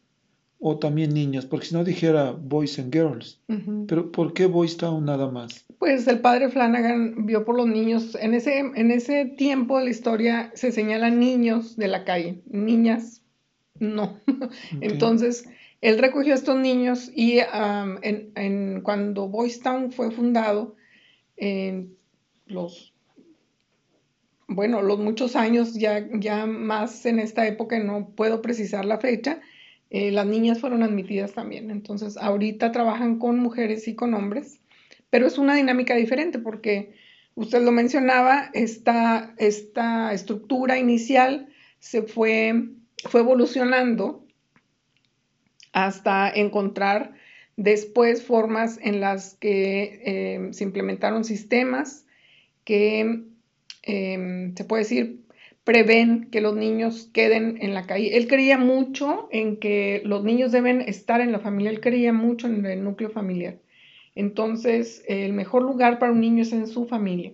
[0.60, 3.40] O también niñas, porque si no dijera boys and girls.
[3.88, 5.66] Pero ¿por qué Boys Town nada más?
[5.80, 8.18] Pues el padre Flanagan vio por los niños.
[8.20, 13.20] En ese, en ese tiempo de la historia se señalan niños de la calle, niñas
[13.80, 14.20] no.
[14.82, 15.48] Entonces,
[15.82, 20.76] él recogió a estos niños y en, en, cuando Boys Town fue fundado,
[21.38, 21.96] en
[22.48, 22.94] los,
[24.48, 29.40] bueno, los muchos años, ya, ya más en esta época, no puedo precisar la fecha,
[29.90, 31.72] eh, las niñas fueron admitidas también.
[31.72, 34.60] Entonces, ahorita trabajan con mujeres y con hombres,
[35.10, 36.94] pero es una dinámica diferente porque
[37.36, 41.50] usted lo mencionaba, esta, esta estructura inicial
[41.80, 42.70] se fue,
[43.10, 44.26] fue evolucionando
[45.72, 47.14] hasta encontrar
[47.56, 52.06] después formas en las que eh, se implementaron sistemas
[52.64, 53.24] que
[53.84, 55.20] eh, se puede decir
[55.64, 58.18] prevén que los niños queden en la calle.
[58.18, 62.48] Él creía mucho en que los niños deben estar en la familia, él creía mucho
[62.48, 63.60] en el núcleo familiar.
[64.16, 67.34] Entonces, el mejor lugar para un niño es en su familia.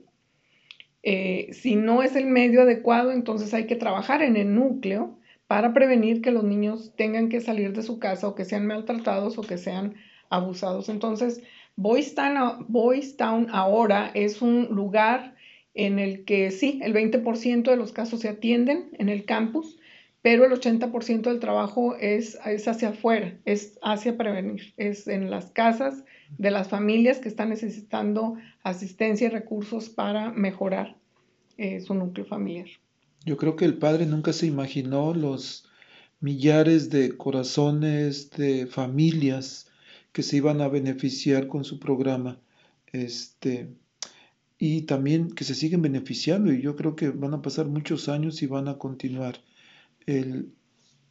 [1.03, 5.73] Eh, si no es el medio adecuado, entonces hay que trabajar en el núcleo para
[5.73, 9.41] prevenir que los niños tengan que salir de su casa o que sean maltratados o
[9.41, 9.95] que sean
[10.29, 10.89] abusados.
[10.89, 11.43] Entonces,
[11.75, 15.34] Boys Town ahora es un lugar
[15.75, 19.77] en el que sí, el 20% de los casos se atienden en el campus,
[20.21, 25.51] pero el 80% del trabajo es, es hacia afuera, es hacia prevenir, es en las
[25.51, 26.03] casas
[26.37, 30.97] de las familias que están necesitando asistencia y recursos para mejorar
[31.57, 32.67] eh, su núcleo familiar.
[33.25, 35.69] Yo creo que el padre nunca se imaginó los
[36.19, 39.69] millares de corazones, de familias
[40.11, 42.39] que se iban a beneficiar con su programa.
[42.91, 43.67] Este,
[44.57, 48.41] y también que se siguen beneficiando y yo creo que van a pasar muchos años
[48.41, 49.35] y van a continuar.
[50.05, 50.51] El,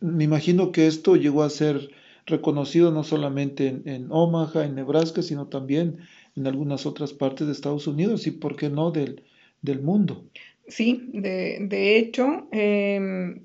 [0.01, 1.90] me imagino que esto llegó a ser
[2.26, 5.99] reconocido no solamente en, en, Omaha, en Nebraska, sino también
[6.36, 9.22] en algunas otras partes de Estados Unidos y, ¿por qué no, del,
[9.62, 10.24] del mundo?
[10.66, 13.45] Sí, de, de hecho, em,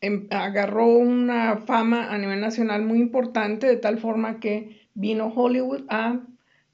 [0.00, 5.82] em, agarró una fama a nivel nacional muy importante, de tal forma que vino Hollywood
[5.88, 6.20] a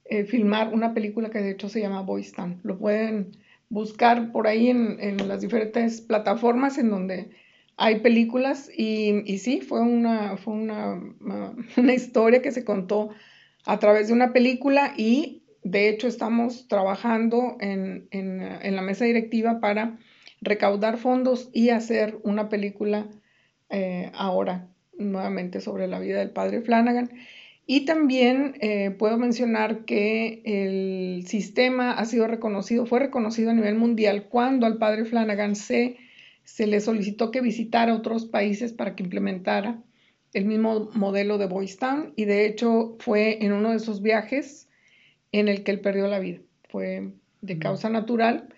[0.09, 2.33] eh, filmar una película que de hecho se llama Boys
[2.63, 3.33] Lo pueden
[3.69, 7.31] buscar por ahí en, las diferentes plataformas en donde
[7.77, 11.01] hay películas y, y sí, fue, una, fue una,
[11.77, 13.11] una historia que se contó
[13.65, 19.05] a través de una película y de hecho estamos trabajando en, en, en la mesa
[19.05, 19.99] directiva para
[20.41, 23.09] recaudar fondos y hacer una película
[23.69, 27.11] eh, ahora nuevamente sobre la vida del padre Flanagan.
[27.69, 33.75] Y también eh, puedo mencionar que el sistema ha sido reconocido, fue reconocido a nivel
[33.75, 35.97] mundial cuando al padre Flanagan se,
[36.45, 39.83] se le solicitó que visitara otros países para que implementara
[40.33, 42.13] el mismo modelo de Boys Town.
[42.15, 44.69] Y de hecho fue en uno de esos viajes
[45.33, 46.39] en el que él perdió la vida.
[46.69, 47.11] Fue
[47.41, 48.49] de causa natural,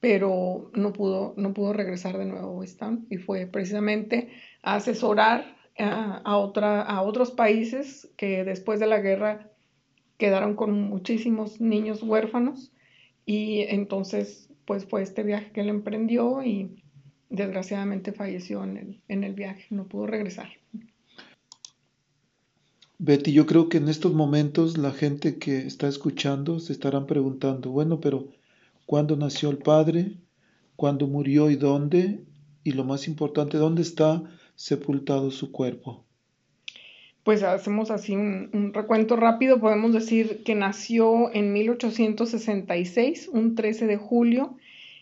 [0.00, 3.06] pero no pudo, no pudo regresar de nuevo a Boys Town.
[3.10, 4.28] Y fue precisamente
[4.62, 9.50] a asesorar a, otra, a otros países que después de la guerra
[10.16, 12.72] quedaron con muchísimos niños huérfanos
[13.26, 16.82] y entonces pues fue este viaje que él emprendió y
[17.28, 20.48] desgraciadamente falleció en el, en el viaje, no pudo regresar.
[22.98, 27.70] Betty, yo creo que en estos momentos la gente que está escuchando se estarán preguntando,
[27.70, 28.28] bueno, pero
[28.86, 30.12] ¿cuándo nació el Padre?
[30.76, 32.24] ¿Cuándo murió y dónde?
[32.64, 34.24] Y lo más importante, ¿dónde está
[34.56, 36.04] sepultado su cuerpo?
[37.22, 39.60] Pues hacemos así un, recuento rápido.
[39.60, 44.56] Podemos decir que nació en 1866, un 13 de julio.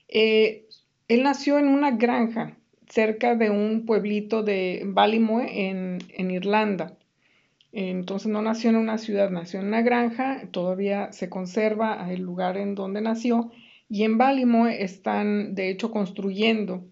[0.09, 0.67] Eh,
[1.09, 2.57] él nació en una granja
[2.89, 6.97] cerca de un pueblito de Ballymore en, Irlanda.
[7.73, 12.57] Entonces no nació en una ciudad, nació en una granja, todavía se conserva el lugar
[12.57, 13.51] en donde nació
[13.89, 16.85] y en Ballymore están de hecho construyendo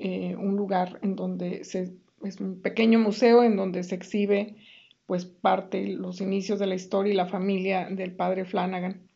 [0.00, 1.92] eh, un lugar en donde se,
[2.22, 4.54] es un pequeño museo en donde se exhibe
[5.06, 9.08] pues parte, los inicios de la historia y la familia del padre Flanagan.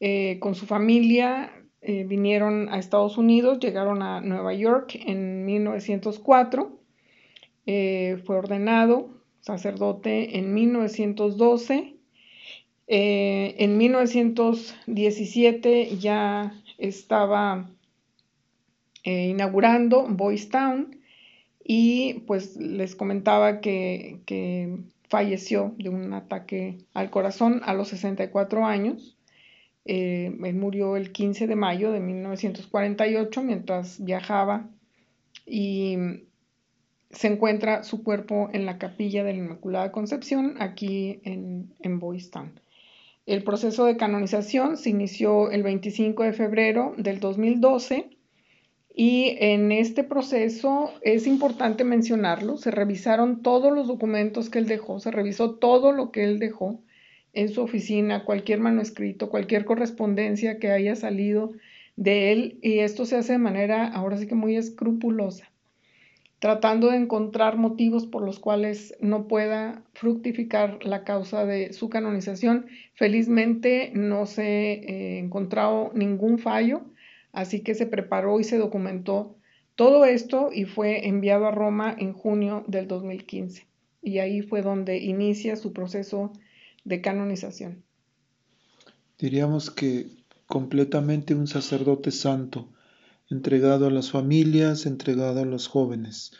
[0.00, 1.50] Eh, con su familia
[1.80, 6.78] eh, vinieron a Estados Unidos, llegaron a Nueva York en 1904,
[7.64, 9.08] fue ordenado
[9.40, 11.96] sacerdote en 1912.
[12.88, 17.70] en 1917 ya estaba
[19.04, 20.96] eh, inaugurando Boys Town
[21.64, 29.18] y pues les comentaba que, falleció de un ataque al corazón a los 64 años.
[29.84, 34.70] Eh, él murió el 15 de mayo de 1948 mientras viajaba
[35.44, 35.98] y
[37.10, 42.30] se encuentra su cuerpo en la capilla de la Inmaculada Concepción aquí en, en Boys
[42.30, 42.58] Town.
[43.26, 48.16] El proceso de canonización se inició el 25 de febrero del 2012
[48.94, 55.00] y en este proceso es importante mencionarlo, se revisaron todos los documentos que él dejó,
[55.00, 56.78] se revisó todo lo que él dejó
[57.32, 61.52] en su oficina, cualquier manuscrito, cualquier correspondencia que haya salido
[61.96, 65.50] de él, y esto se hace de manera ahora sí que muy escrupulosa,
[66.38, 72.66] tratando de encontrar motivos por los cuales no pueda fructificar la causa de su canonización.
[72.94, 76.82] Felizmente no se ha eh, encontrado ningún fallo
[77.32, 79.36] Así que se preparó y se documentó
[79.74, 83.66] todo esto y fue enviado a Roma en junio del 2015.
[84.02, 86.32] Y ahí fue donde inicia su proceso
[86.84, 87.82] de canonización.
[89.18, 90.08] Diríamos que
[90.46, 92.68] completamente un sacerdote santo,
[93.30, 96.32] entregado a las familias, entregado a los jóvenes.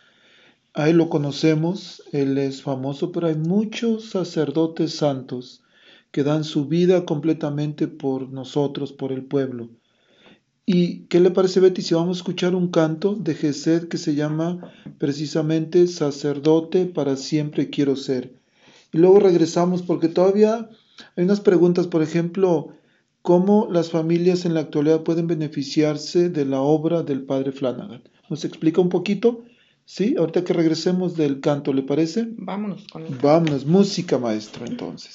[0.74, 5.62] Ahí lo conocemos, él es famoso, pero hay muchos sacerdotes santos
[6.10, 9.70] que dan su vida completamente por nosotros, por el pueblo.
[10.64, 14.14] ¿Y qué le parece, Betty, si vamos a escuchar un canto de Gesed que se
[14.14, 18.32] llama precisamente Sacerdote para siempre quiero ser?
[18.92, 20.68] Y luego regresamos porque todavía
[21.16, 22.68] hay unas preguntas, por ejemplo,
[23.22, 28.02] ¿cómo las familias en la actualidad pueden beneficiarse de la obra del padre Flanagan?
[28.30, 29.42] ¿Nos explica un poquito?
[29.84, 32.28] Sí, ahorita que regresemos del canto, ¿le parece?
[32.36, 35.14] Vámonos con el Vámonos, música maestro entonces.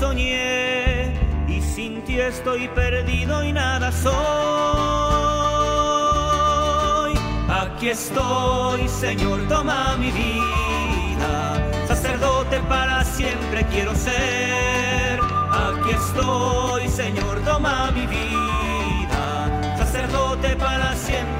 [0.00, 1.12] Soñé
[1.46, 4.10] y sin ti estoy perdido y nada soy.
[7.62, 11.34] Aquí estoy, Señor, toma mi vida,
[11.86, 15.20] sacerdote para siempre quiero ser.
[15.66, 21.39] Aquí estoy, Señor, toma mi vida, sacerdote para siempre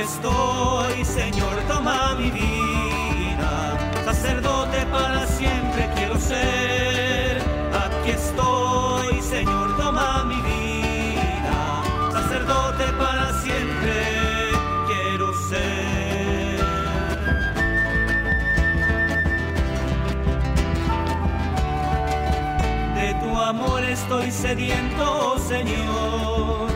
[0.00, 3.78] Estoy, Señor, toma mi vida.
[4.04, 7.38] Sacerdote para siempre quiero ser.
[7.84, 11.82] Aquí estoy, Señor, toma mi vida.
[12.12, 13.94] Sacerdote para siempre
[14.88, 16.60] quiero ser.
[22.94, 26.69] De tu amor estoy sediento, Señor.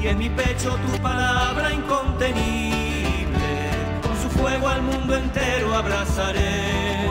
[0.00, 3.70] Y en mi pecho tu palabra incontenible.
[4.02, 7.06] Con su fuego al mundo entero abrazaré.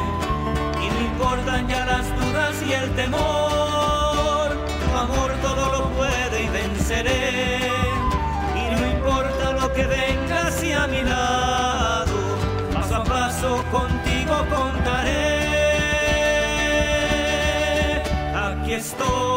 [0.81, 4.49] Y no importan ya las dudas y el temor.
[4.79, 7.59] Tu amor todo lo puede y venceré.
[8.55, 12.15] Y no importa lo que venga hacia mi lado.
[12.73, 15.27] Paso a paso contigo contaré.
[18.33, 19.36] Aquí estoy,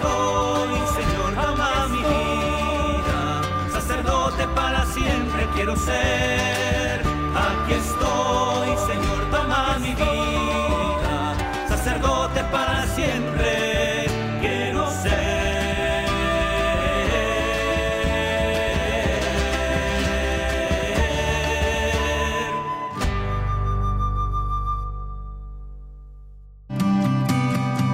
[0.00, 3.42] estoy, Señor, toma mi vida,
[3.72, 7.02] sacerdote para siempre quiero ser.
[7.34, 11.34] Aquí estoy, Señor, toma mi vida,
[11.68, 14.06] sacerdote para siempre
[14.40, 15.10] quiero ser.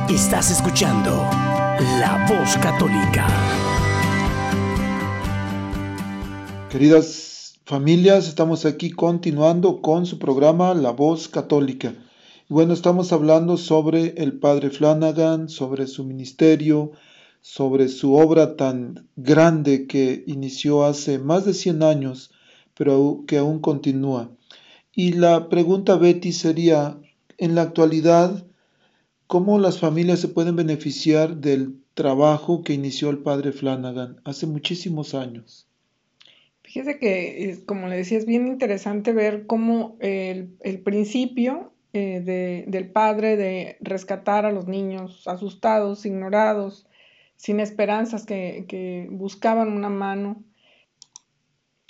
[0.08, 1.28] Estás escuchando
[2.00, 3.26] La Voz Católica.
[6.70, 11.94] Queridas familias, estamos aquí continuando con su programa La Voz Católica.
[12.50, 16.92] Bueno, estamos hablando sobre el Padre Flanagan, sobre su ministerio,
[17.40, 22.30] sobre su obra tan grande que inició hace más de 100 años,
[22.76, 24.30] pero que aún continúa.
[24.92, 27.00] Y la pregunta, Betty, sería,
[27.38, 28.46] en la actualidad,
[29.26, 35.14] ¿cómo las familias se pueden beneficiar del trabajo que inició el Padre Flanagan hace muchísimos
[35.14, 35.66] años?
[36.62, 42.90] Fíjese que, como le decía, es bien interesante ver cómo el, principio eh, de- del
[42.90, 46.86] padre de rescatar a los niños asustados, ignorados,
[47.36, 50.44] sin esperanzas, que, que buscaban una mano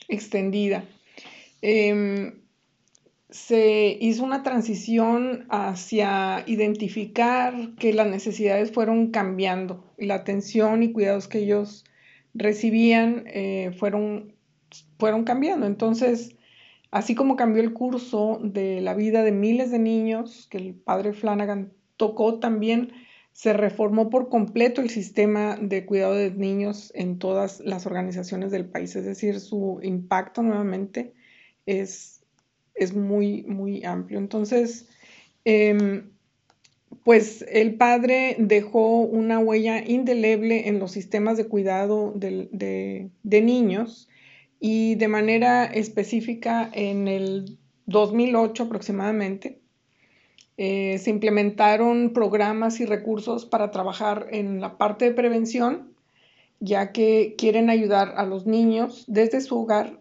[0.09, 0.85] extendida.
[1.63, 2.43] Em,
[3.31, 10.93] se hizo una transición hacia identificar que las necesidades fueron cambiando y la atención y
[10.93, 11.85] cuidados que ellos
[12.35, 14.35] recibían eh, fueron,
[14.99, 15.67] fueron cambiando.
[15.67, 16.37] Entonces,
[16.91, 21.13] así como cambió el curso de la vida de miles de niños que el padre
[21.13, 22.93] Flanagan tocó, también
[23.33, 28.65] se reformó por completo el sistema de cuidado de niños en todas las organizaciones del
[28.65, 28.97] país.
[28.97, 31.13] Es decir, su impacto nuevamente
[31.67, 32.16] es,
[32.77, 34.19] es muy, muy amplio.
[34.19, 34.89] Entonces,
[35.45, 36.11] em,
[37.05, 44.09] pues el padre dejó una huella indeleble en los sistemas de cuidado de, de niños
[44.61, 49.61] y de manera específica en el 2008 aproximadamente
[50.59, 55.95] eh, se implementaron programas y recursos para trabajar en la parte de prevención,
[56.61, 60.01] ya que quieren ayudar a los niños desde su hogar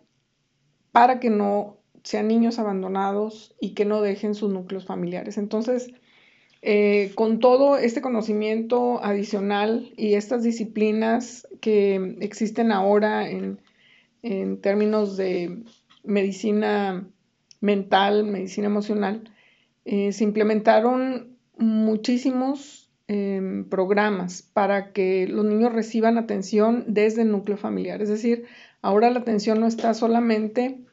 [0.94, 5.40] para que no sean niños abandonados y que no dejen sus núcleos familiares.
[5.40, 5.92] Entonces,
[6.62, 13.60] eh, con todo este conocimiento adicional y estas disciplinas que existen ahora en,
[14.22, 15.64] en términos de
[16.04, 17.08] medicina
[17.60, 19.32] mental, medicina emocional,
[19.86, 27.58] eh, se implementaron muchísimos em, programas para que los niños reciban atención desde el núcleo
[27.58, 28.04] familiar.
[28.04, 28.46] Es decir,
[28.84, 30.85] ahora la atención no está solamente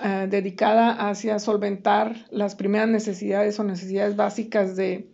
[0.00, 5.08] eh, dedicada hacia solventar las primeras necesidades o necesidades básicas de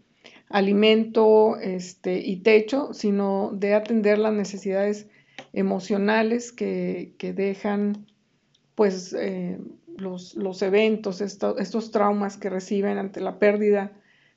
[0.48, 5.08] alimento este, y techo, sino de atender las necesidades
[5.52, 8.06] emocionales que, dejan
[8.74, 9.58] pues eh,
[9.96, 13.92] los, eventos, estos traumas que reciben ante la pérdida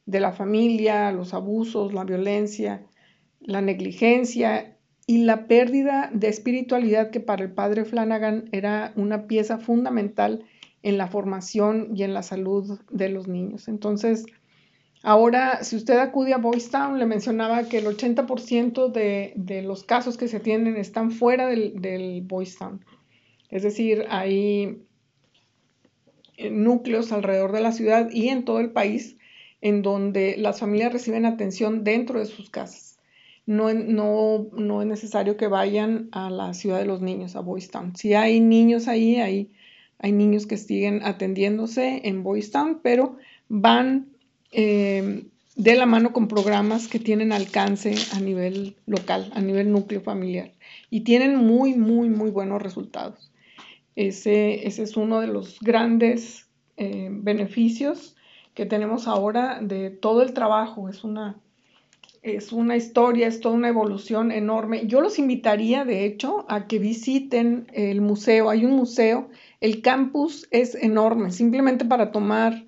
[0.06, 2.86] de la familia, los abusos, la violencia,
[3.40, 4.73] la negligencia
[5.06, 10.46] y la pérdida de espiritualidad que para el padre Flanagan era una pieza fundamental
[10.82, 13.68] en la formación y en la salud de los niños.
[13.68, 14.26] Entonces,
[15.02, 20.18] ahora, si usted acude a Boys Town, le mencionaba que el 80% de, los casos
[20.18, 22.26] que se atienden están fuera del, del
[22.58, 22.86] Town.
[23.50, 24.84] Es decir, hay
[26.38, 29.18] eh, núcleos alrededor de la ciudad y en todo el país
[29.62, 32.93] en donde las familias reciben atención dentro de sus casas.
[33.46, 37.70] No, no, no es necesario que vayan a la ciudad de los niños, a Boys
[37.70, 37.96] Town.
[37.96, 39.52] Si hay niños ahí, hay,
[40.00, 43.18] hay niños que siguen atendiéndose en Boys Town, pero
[43.50, 44.08] van
[44.52, 45.26] eh,
[45.56, 50.52] de la mano con programas que tienen alcance a nivel local, a nivel núcleo familiar,
[50.90, 53.32] y tienen muy, muy, muy buenos resultados.
[53.96, 58.16] Ese, ese es uno de los grandes eh, beneficios
[58.54, 60.90] que tenemos ahora de todo el trabajo.
[60.90, 61.40] Es una,
[62.24, 64.88] es una historia, es toda una evolución enorme.
[64.88, 68.50] Yo los invitaría, de hecho, a que visiten el museo.
[68.50, 72.66] Hay un museo, el campus es enorme, simplemente para tomar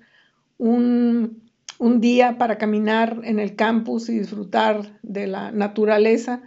[0.58, 1.42] un,
[1.78, 6.42] día para caminar en el campus y disfrutar de la naturaleza,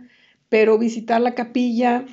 [0.48, 2.06] pero visitar la capilla,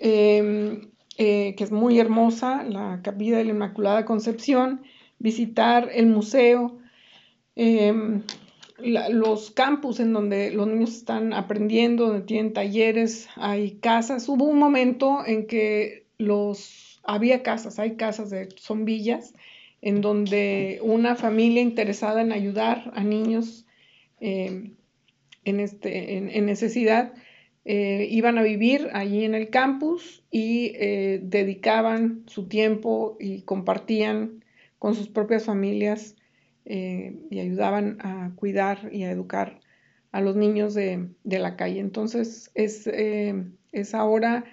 [0.00, 4.82] em, eh, que es muy hermosa, la capilla de la Inmaculada Concepción,
[5.20, 6.78] visitar el museo,
[8.78, 14.28] em, los campus en donde los niños están aprendiendo, donde tienen talleres, hay casas.
[14.28, 19.34] Hubo un momento en que los había casas, hay casas de son villas,
[19.82, 23.66] en donde una familia interesada en ayudar a niños
[24.20, 24.74] em,
[25.44, 27.12] en, este, en, necesidad
[27.66, 34.44] eh, iban a vivir allí en el campus y eh, dedicaban su tiempo y compartían
[34.78, 36.16] con sus propias familias
[36.66, 39.60] eh, y ayudaban a cuidar y a educar
[40.12, 41.80] a los niños de, la calle.
[41.80, 44.44] Entonces es, eh, es ahora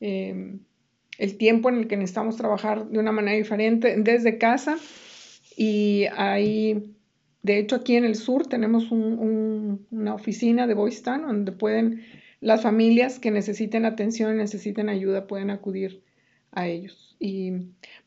[0.00, 0.56] eh,
[1.18, 4.76] el tiempo en el que necesitamos trabajar de una manera diferente desde casa
[5.56, 6.94] y hay,
[7.42, 12.02] de hecho aquí en el sur tenemos una oficina de Voice donde pueden
[12.40, 16.02] las familias que necesiten atención necesiten ayuda pueden acudir
[16.54, 17.16] a ellos.
[17.18, 17.52] Y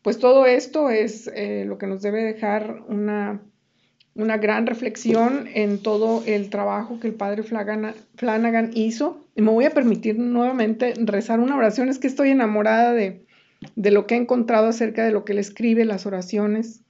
[0.01, 3.41] pues todo esto es eh, lo que nos debe dejar una,
[4.15, 9.25] una, gran reflexión en todo el trabajo que el padre Flanagan, hizo.
[9.35, 11.89] Y me voy a permitir nuevamente rezar una oración.
[11.89, 13.25] Es que estoy enamorada de,
[13.75, 16.81] de lo que he encontrado acerca de lo que él escribe, las oraciones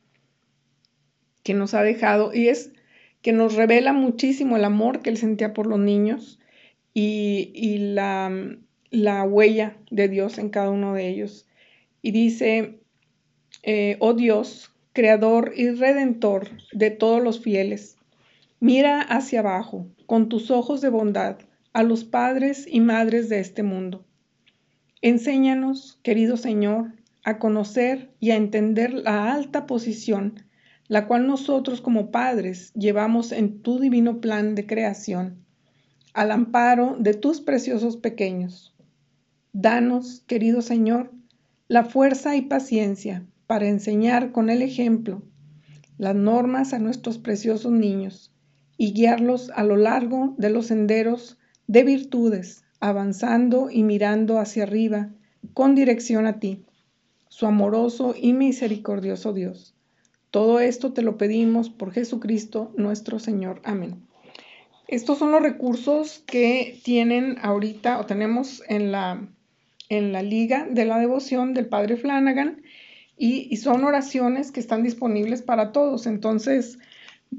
[1.43, 2.33] que nos ha dejado.
[2.33, 2.71] Y es
[3.21, 6.39] que nos revela muchísimo el amor que él sentía por los niños
[6.93, 8.57] y, y la,
[8.89, 11.46] la huella de Dios en cada uno de ellos
[12.07, 12.79] y dice,
[13.63, 17.97] eh, oh Dios, creador y redentor de todos los fieles,
[18.61, 21.39] mira hacia abajo con tus ojos de bondad
[21.73, 24.05] a los padres y madres de este mundo.
[25.01, 26.93] Enséñanos, querido Señor,
[27.25, 30.45] a conocer y a entender la alta posición
[30.87, 35.43] la cual nosotros como padres llevamos en tu divino plan de creación,
[36.13, 38.73] al amparo de tus preciosos pequeños.
[39.51, 41.11] Danos, querido Señor,
[41.69, 45.21] la fuerza y paciencia para enseñar con el ejemplo
[45.97, 48.31] las normas a nuestros preciosos niños
[48.77, 55.09] y guiarlos a lo largo de los senderos de virtudes, avanzando y mirando hacia arriba
[55.53, 56.65] con dirección a ti,
[57.27, 59.75] su amoroso y misericordioso Dios.
[60.31, 63.61] Todo esto te lo pedimos por Jesucristo nuestro Señor.
[63.65, 64.07] Amén.
[64.87, 69.27] Estos son los recursos que tienen ahorita o tenemos en la
[69.89, 72.61] en la Liga de la Devoción del Padre Flanagan
[73.17, 76.05] y, son oraciones que están disponibles para todos.
[76.05, 76.77] Entonces,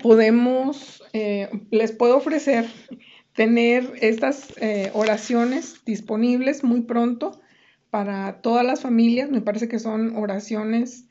[0.02, 2.66] podemos, eh, les puedo ofrecer
[3.34, 7.40] tener estas eh, oraciones disponibles muy pronto
[7.90, 9.30] para todas las familias.
[9.30, 11.04] Me parece que son oraciones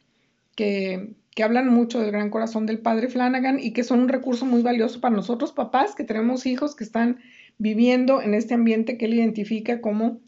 [0.55, 4.45] que, que hablan mucho del gran corazón del Padre Flanagan y que son un recurso
[4.45, 7.19] muy valioso para nosotros papás que tenemos hijos que están
[7.57, 10.19] viviendo en este ambiente que él identifica como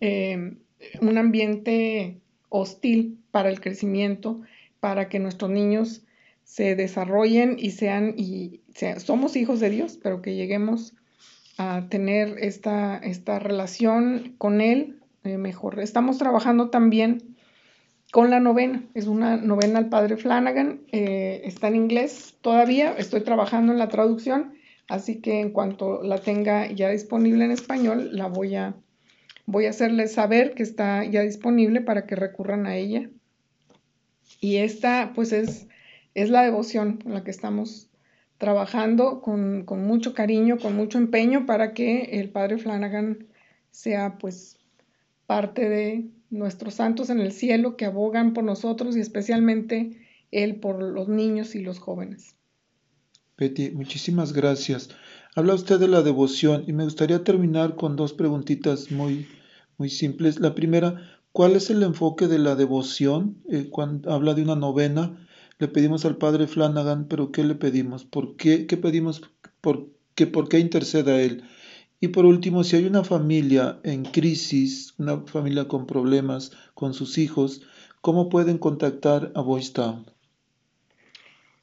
[0.00, 0.56] eh,
[1.00, 4.42] un ambiente hostil para el crecimiento,
[4.80, 6.04] para que nuestros niños
[6.44, 8.60] se desarrollen y sean, y
[8.98, 10.94] somos hijos de Dios, pero que lleguemos
[11.56, 15.80] a tener esta, esta relación con Él eh, mejor.
[15.80, 17.34] Estamos trabajando también
[18.12, 23.22] con la novena, es una novena al Padre Flanagan, eh, está en inglés todavía, estoy
[23.22, 24.54] trabajando en la traducción,
[24.86, 28.76] así que en cuanto la tenga ya disponible en español, la voy a,
[29.46, 33.10] voy a hacerles saber que está ya disponible para que recurran a ella.
[34.40, 35.68] Y esta, pues, es,
[36.14, 37.88] es la devoción con la que estamos
[38.38, 43.26] trabajando con, con, mucho cariño, con mucho empeño para que el Padre Flanagan
[43.70, 44.58] sea, pues,
[45.26, 49.98] parte de nuestros santos en el cielo que abogan por nosotros y especialmente
[50.30, 52.34] Él por los niños y los jóvenes.
[53.36, 54.90] Betty, muchísimas gracias.
[55.34, 59.26] Habla usted de la devoción y me gustaría terminar con dos preguntitas muy,
[59.78, 60.38] muy simples.
[60.40, 63.42] La primera, ¿Cuál es el enfoque de la devoción?
[63.50, 65.26] Eh, cuando habla de una novena,
[65.58, 68.04] le pedimos al Padre Flanagan, pero ¿qué le pedimos?
[68.04, 69.20] ¿Por qué, qué pedimos?
[69.60, 71.42] ¿Por qué, ¿Por qué interceda Él?
[71.98, 77.18] Y por último, si hay una familia en crisis, una familia con problemas con sus
[77.18, 77.62] hijos,
[78.00, 79.72] ¿cómo pueden contactar a Voice?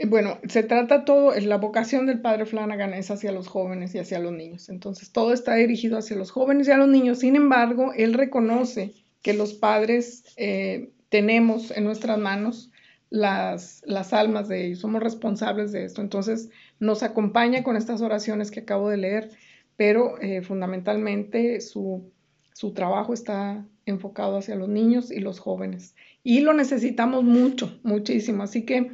[0.07, 4.19] Bueno, se trata todo, la vocación del padre Flanagan es hacia los jóvenes y hacia
[4.19, 4.69] los niños.
[4.69, 7.19] Entonces, todo está dirigido hacia los jóvenes y a los niños.
[7.19, 12.71] Sin embargo, él reconoce que los padres eh, tenemos en nuestras manos
[13.11, 16.01] las, las almas de ellos, somos responsables de esto.
[16.01, 16.49] Entonces
[16.79, 19.29] nos acompaña con estas oraciones que acabo de leer,
[19.75, 22.09] pero eh, fundamentalmente su,
[22.53, 25.95] su trabajo está enfocado hacia los niños y los jóvenes.
[26.23, 28.43] Y lo necesitamos mucho, muchísimo.
[28.43, 28.91] Así que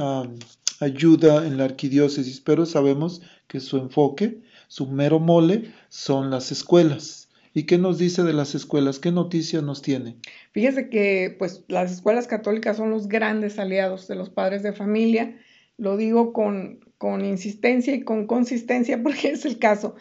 [0.80, 7.30] ayuda en la arquidiócesis, pero sabemos que su enfoque, su mero mole, son las escuelas.
[7.54, 9.00] ¿Y qué nos dice de las escuelas?
[9.00, 10.18] ¿Qué noticias nos tiene?
[10.52, 15.38] Fíjese que pues, las escuelas católicas son los grandes aliados de los padres de familia.
[15.78, 19.96] Lo digo con, con insistencia y con consistencia porque es el caso.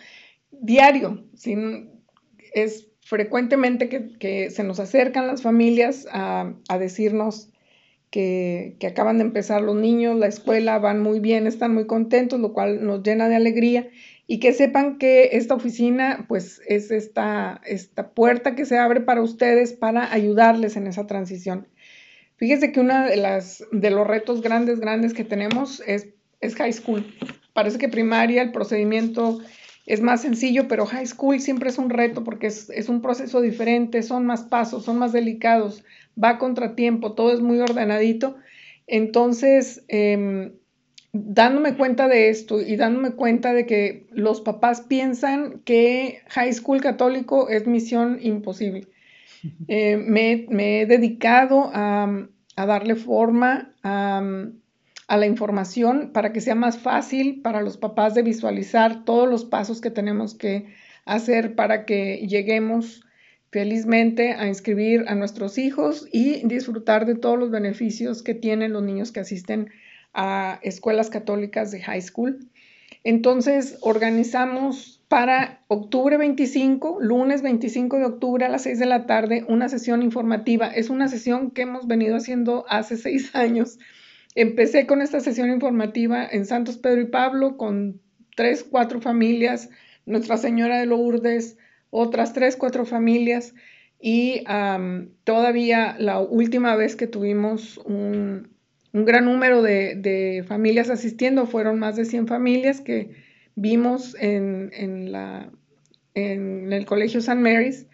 [0.51, 1.25] Diario,
[2.53, 7.51] es frecuentemente que, se nos acercan las familias a, decirnos
[8.11, 12.53] que, acaban de empezar los niños, la escuela, van muy bien, están muy contentos, lo
[12.53, 13.89] cual nos llena de alegría.
[14.33, 19.23] Y que sepan que esta oficina, pues, es esta, esta puerta que se abre para
[19.23, 21.67] ustedes para ayudarles en esa transición.
[22.37, 26.11] Fíjese que uno de, de los retos grandes, grandes que tenemos es,
[26.41, 27.05] es high school.
[27.55, 29.41] Parece que primaria, el procedimiento
[29.85, 34.05] es más sencillo, pero high school siempre es un reto porque es, un proceso diferente,
[34.05, 35.83] son más pasos, son más delicados,
[36.23, 38.37] va a contratiempo, todo es muy ordenadito.
[38.87, 40.53] Entonces, em,
[41.13, 46.81] dándome cuenta de esto y dándome cuenta de que los papás piensan que high school
[46.81, 48.89] católico es misión imposible.
[49.69, 54.23] Eh, me, he dedicado a, a darle forma a,
[55.09, 59.47] a la información para que sea más fácil para los papás de visualizar todos los
[59.47, 60.67] pasos que tenemos que
[61.07, 63.03] hacer para que lleguemos
[63.51, 68.83] felizmente a inscribir a nuestros hijos y disfrutar de todos los beneficios que tienen los
[68.83, 69.71] niños que asisten
[70.13, 72.51] a escuelas católicas de high school.
[73.05, 79.45] Entonces, organizamos para octubre 25, lunes 25 de octubre a las 6 de la tarde,
[79.49, 80.69] una sesión informativa.
[80.69, 83.79] Es una sesión que hemos venido haciendo hace seis años
[84.35, 88.01] Empecé con esta sesión informativa en Santos Pedro y Pablo con
[88.37, 89.71] tres, cuatro familias,
[90.07, 91.59] Nuestra Señora de Lourdes,
[91.91, 93.55] otras tres, cuatro familias
[94.01, 94.45] y
[95.25, 98.49] todavía la última vez que tuvimos un,
[98.93, 103.11] gran número de, familias asistiendo, fueron más de 100 familias que
[103.55, 105.51] vimos en, la,
[106.15, 107.87] en el Colegio San Mary's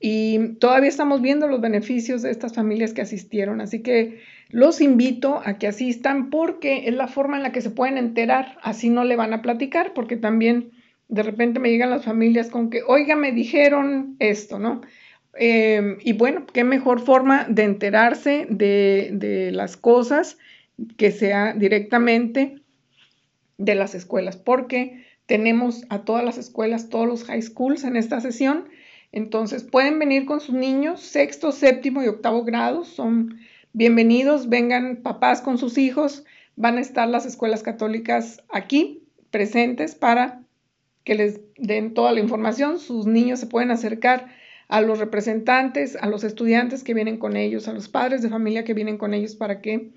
[0.00, 4.20] y todavía estamos viendo los beneficios de estas familias que asistieron, así que
[4.50, 8.58] los invito a que asistan porque es la forma en la que se pueden enterar,
[8.62, 10.70] así no le van a platicar, porque también
[11.08, 14.82] de repente me llegan las familias con que, oiga, me dijeron esto, ¿no?
[15.40, 20.36] Em, y bueno, qué mejor forma de enterarse de, las cosas
[20.96, 22.60] que sea directamente
[23.56, 28.20] de las escuelas, porque tenemos a todas las escuelas, todos los high schools en esta
[28.20, 28.68] sesión.
[29.12, 33.38] Entonces pueden venir con sus niños, sexto, séptimo y octavo grado, son
[33.72, 36.24] bienvenidos, vengan papás con sus hijos,
[36.56, 40.42] van a estar las escuelas católicas aquí presentes para
[41.04, 44.26] que les den toda la información, sus niños se pueden acercar
[44.68, 48.64] a los representantes, a los estudiantes que vienen con ellos, a los padres de familia
[48.64, 49.90] que vienen con ellos para que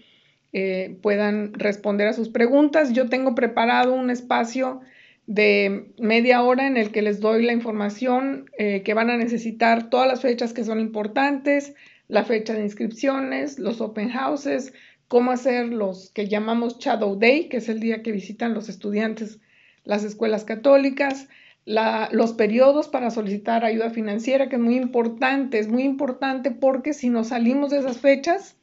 [0.53, 2.93] eh, puedan responder a sus preguntas.
[2.93, 4.81] Yo tengo preparado un espacio
[5.27, 9.89] de media hora en el que les doy la información eh, que van a necesitar,
[9.89, 11.75] todas las fechas que son importantes,
[12.07, 14.73] la fecha de inscripciones, los open houses,
[15.07, 19.39] cómo hacer los que llamamos Shadow Day, que es el día que visitan los estudiantes
[19.83, 21.27] las escuelas católicas,
[21.65, 27.09] los periodos para solicitar ayuda financiera, que es muy importante, es muy importante porque si
[27.09, 28.57] nos salimos de esas fechas,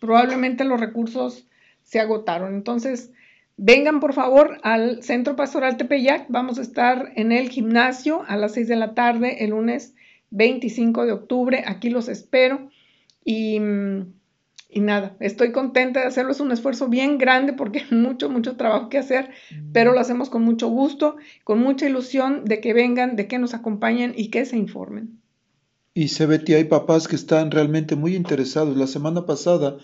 [0.00, 1.46] probablemente los recursos
[1.82, 2.54] se agotaron.
[2.54, 3.12] Entonces,
[3.56, 6.26] vengan por favor al Centro Pastoral Tepeyac.
[6.28, 9.94] Vamos a estar en el gimnasio a las 6 de la tarde el lunes
[10.30, 11.64] 25 de octubre.
[11.66, 12.70] Aquí los espero.
[13.24, 13.60] Y,
[14.72, 16.32] y nada, estoy contenta de hacerlo.
[16.32, 19.30] Es un esfuerzo bien grande porque hay mucho, mucho trabajo que hacer,
[19.72, 23.54] pero lo hacemos con mucho gusto, con mucha ilusión de que vengan, de que nos
[23.54, 25.20] acompañen y que se informen.
[25.92, 28.76] Y se ve que hay papás que están realmente muy interesados.
[28.76, 29.78] La semana pasada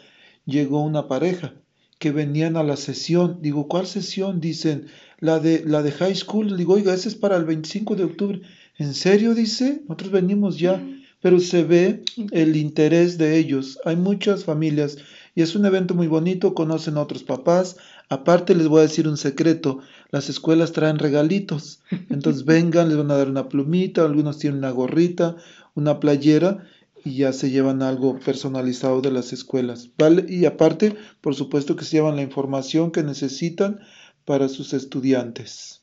[0.44, 1.54] llegó una pareja
[1.98, 3.38] que venían a la sesión.
[3.42, 4.40] Digo, ¿cuál sesión?
[4.40, 4.86] Dicen,
[5.18, 6.56] la de, la de high school.
[6.56, 8.40] Digo, oiga, esa es para el 25 de octubre.
[8.78, 9.34] ¿En serio?
[9.34, 10.80] Dice, nosotros venimos ya.
[11.20, 12.02] Pero se ve
[12.32, 13.78] el interés de ellos.
[13.84, 14.98] Hay muchas familias
[15.34, 16.54] y es un evento muy bonito.
[16.54, 17.76] Conocen a otros papás.
[18.08, 19.80] Aparte les voy a decir un secreto.
[20.10, 21.80] Las escuelas traen regalitos.
[22.10, 24.04] Entonces vengan, les van a dar una plumita.
[24.04, 25.36] Algunos tienen una gorrita
[25.76, 26.64] una playera
[27.04, 29.90] y ya se llevan algo personalizado de las escuelas.
[29.96, 30.26] ¿vale?
[30.28, 33.78] Y aparte, por supuesto que se llevan la información que necesitan
[34.24, 35.82] para sus estudiantes.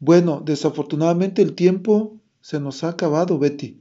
[0.00, 3.80] Bueno, desafortunadamente el tiempo se nos ha acabado, Betty.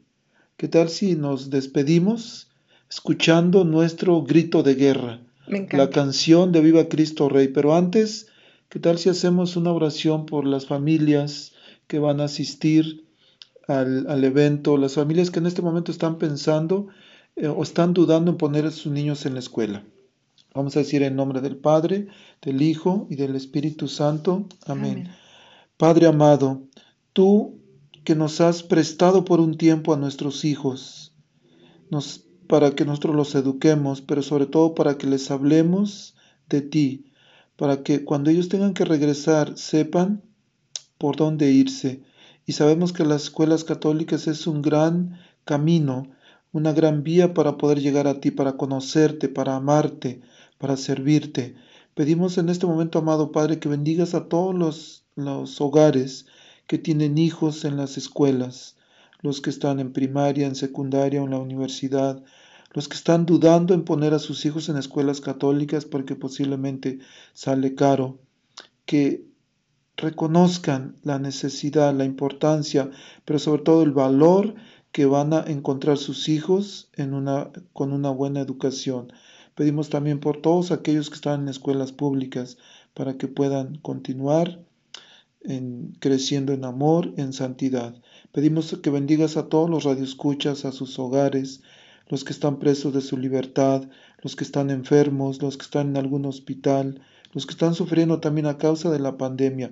[0.57, 2.47] ¿Qué tal si nos despedimos
[2.89, 5.21] escuchando nuestro grito de guerra?
[5.69, 7.49] La canción de Viva Cristo Rey.
[7.49, 8.25] Pero antes,
[8.67, 11.51] ¿qué tal si hacemos una oración por las familias
[11.85, 13.05] que van a asistir
[13.67, 16.87] al, evento, las familias que en este momento están pensando
[17.35, 19.83] eh, o están dudando en poner a sus niños en la escuela.
[20.55, 22.07] Vamos a decir en nombre del Padre,
[22.41, 24.47] del Hijo y del Espíritu Santo.
[24.65, 25.07] Amén.
[25.77, 26.63] Padre amado,
[27.13, 27.56] tú
[28.07, 31.13] que nos has prestado por un tiempo a nuestros hijos,
[32.47, 36.15] para que nosotros los eduquemos, pero sobre todo para que les hablemos
[36.47, 37.11] de ti,
[37.57, 40.23] para que cuando ellos tengan que regresar sepan
[40.97, 42.01] por dónde irse,
[42.45, 46.07] y sabemos que las escuelas católicas es un gran camino,
[46.53, 50.21] una gran vía para poder llegar a ti, para conocerte, para amarte,
[50.59, 51.55] para servirte.
[51.93, 56.25] Pedimos en este momento, amado Padre, que bendigas a todos los hogares
[56.67, 58.75] que tienen hijos en las escuelas,
[59.21, 62.23] los que están en primaria, en secundaria o en la universidad,
[62.73, 66.99] los que están dudando en poner a sus hijos en escuelas católicas porque posiblemente
[67.33, 68.19] sale caro,
[68.85, 69.25] que
[69.95, 72.91] reconozcan la necesidad, la importancia,
[73.25, 74.53] pero sobre todo el valor
[74.91, 79.11] que van a encontrar sus hijos en una, con una buena educación.
[79.55, 82.57] Pedimos también por todos aquellos que están en escuelas públicas
[82.93, 84.59] para que puedan continuar
[85.47, 87.95] en, creciendo en amor, en santidad.
[88.31, 91.61] Pedimos que bendigas a todos los radioescuchas, a sus hogares,
[92.09, 93.89] los que están presos de su libertad,
[94.21, 97.01] los que están enfermos, los que están en algún hospital,
[97.33, 99.71] los que están sufriendo también a causa de la pandemia.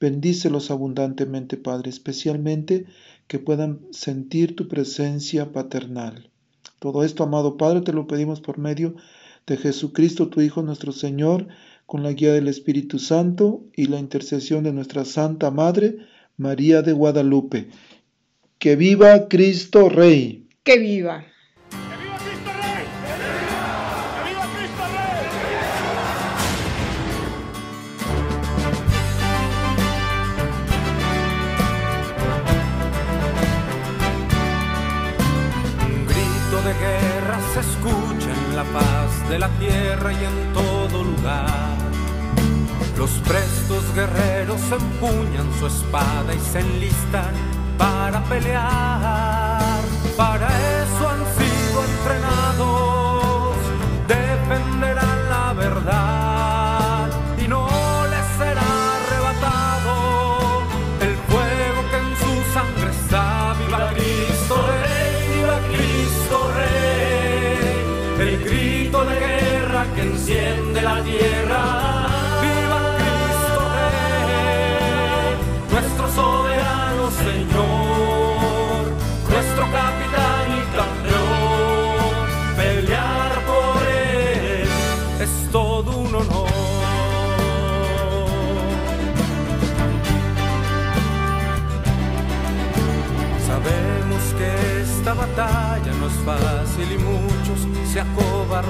[0.00, 2.86] Bendícelos abundantemente, Padre, especialmente
[3.26, 6.30] que puedan sentir tu presencia paternal.
[6.78, 8.94] Todo esto, amado Padre, te lo pedimos por medio
[9.46, 11.48] de Jesucristo, tu Hijo, nuestro Señor,
[11.86, 15.96] con la guía del Espíritu Santo y la intercesión de nuestra Santa Madre,
[16.36, 17.68] María de Guadalupe.
[18.58, 20.48] Que viva Cristo Rey.
[20.62, 21.24] Que viva.
[39.28, 41.65] de la tierra y en todo lugar.
[42.96, 47.34] Los prestos guerreros empuñan su espada y se enlistan
[47.76, 49.15] para pelear.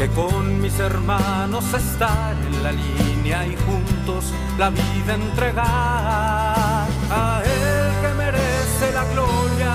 [0.00, 7.92] que con mis hermanos estar en la línea y juntos la vida entregar a Él
[8.00, 9.74] que merece la gloria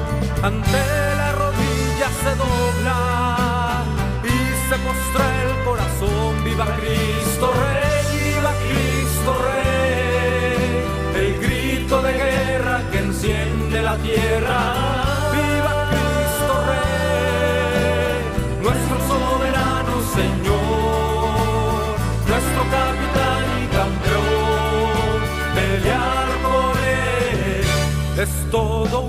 [28.52, 29.09] Todo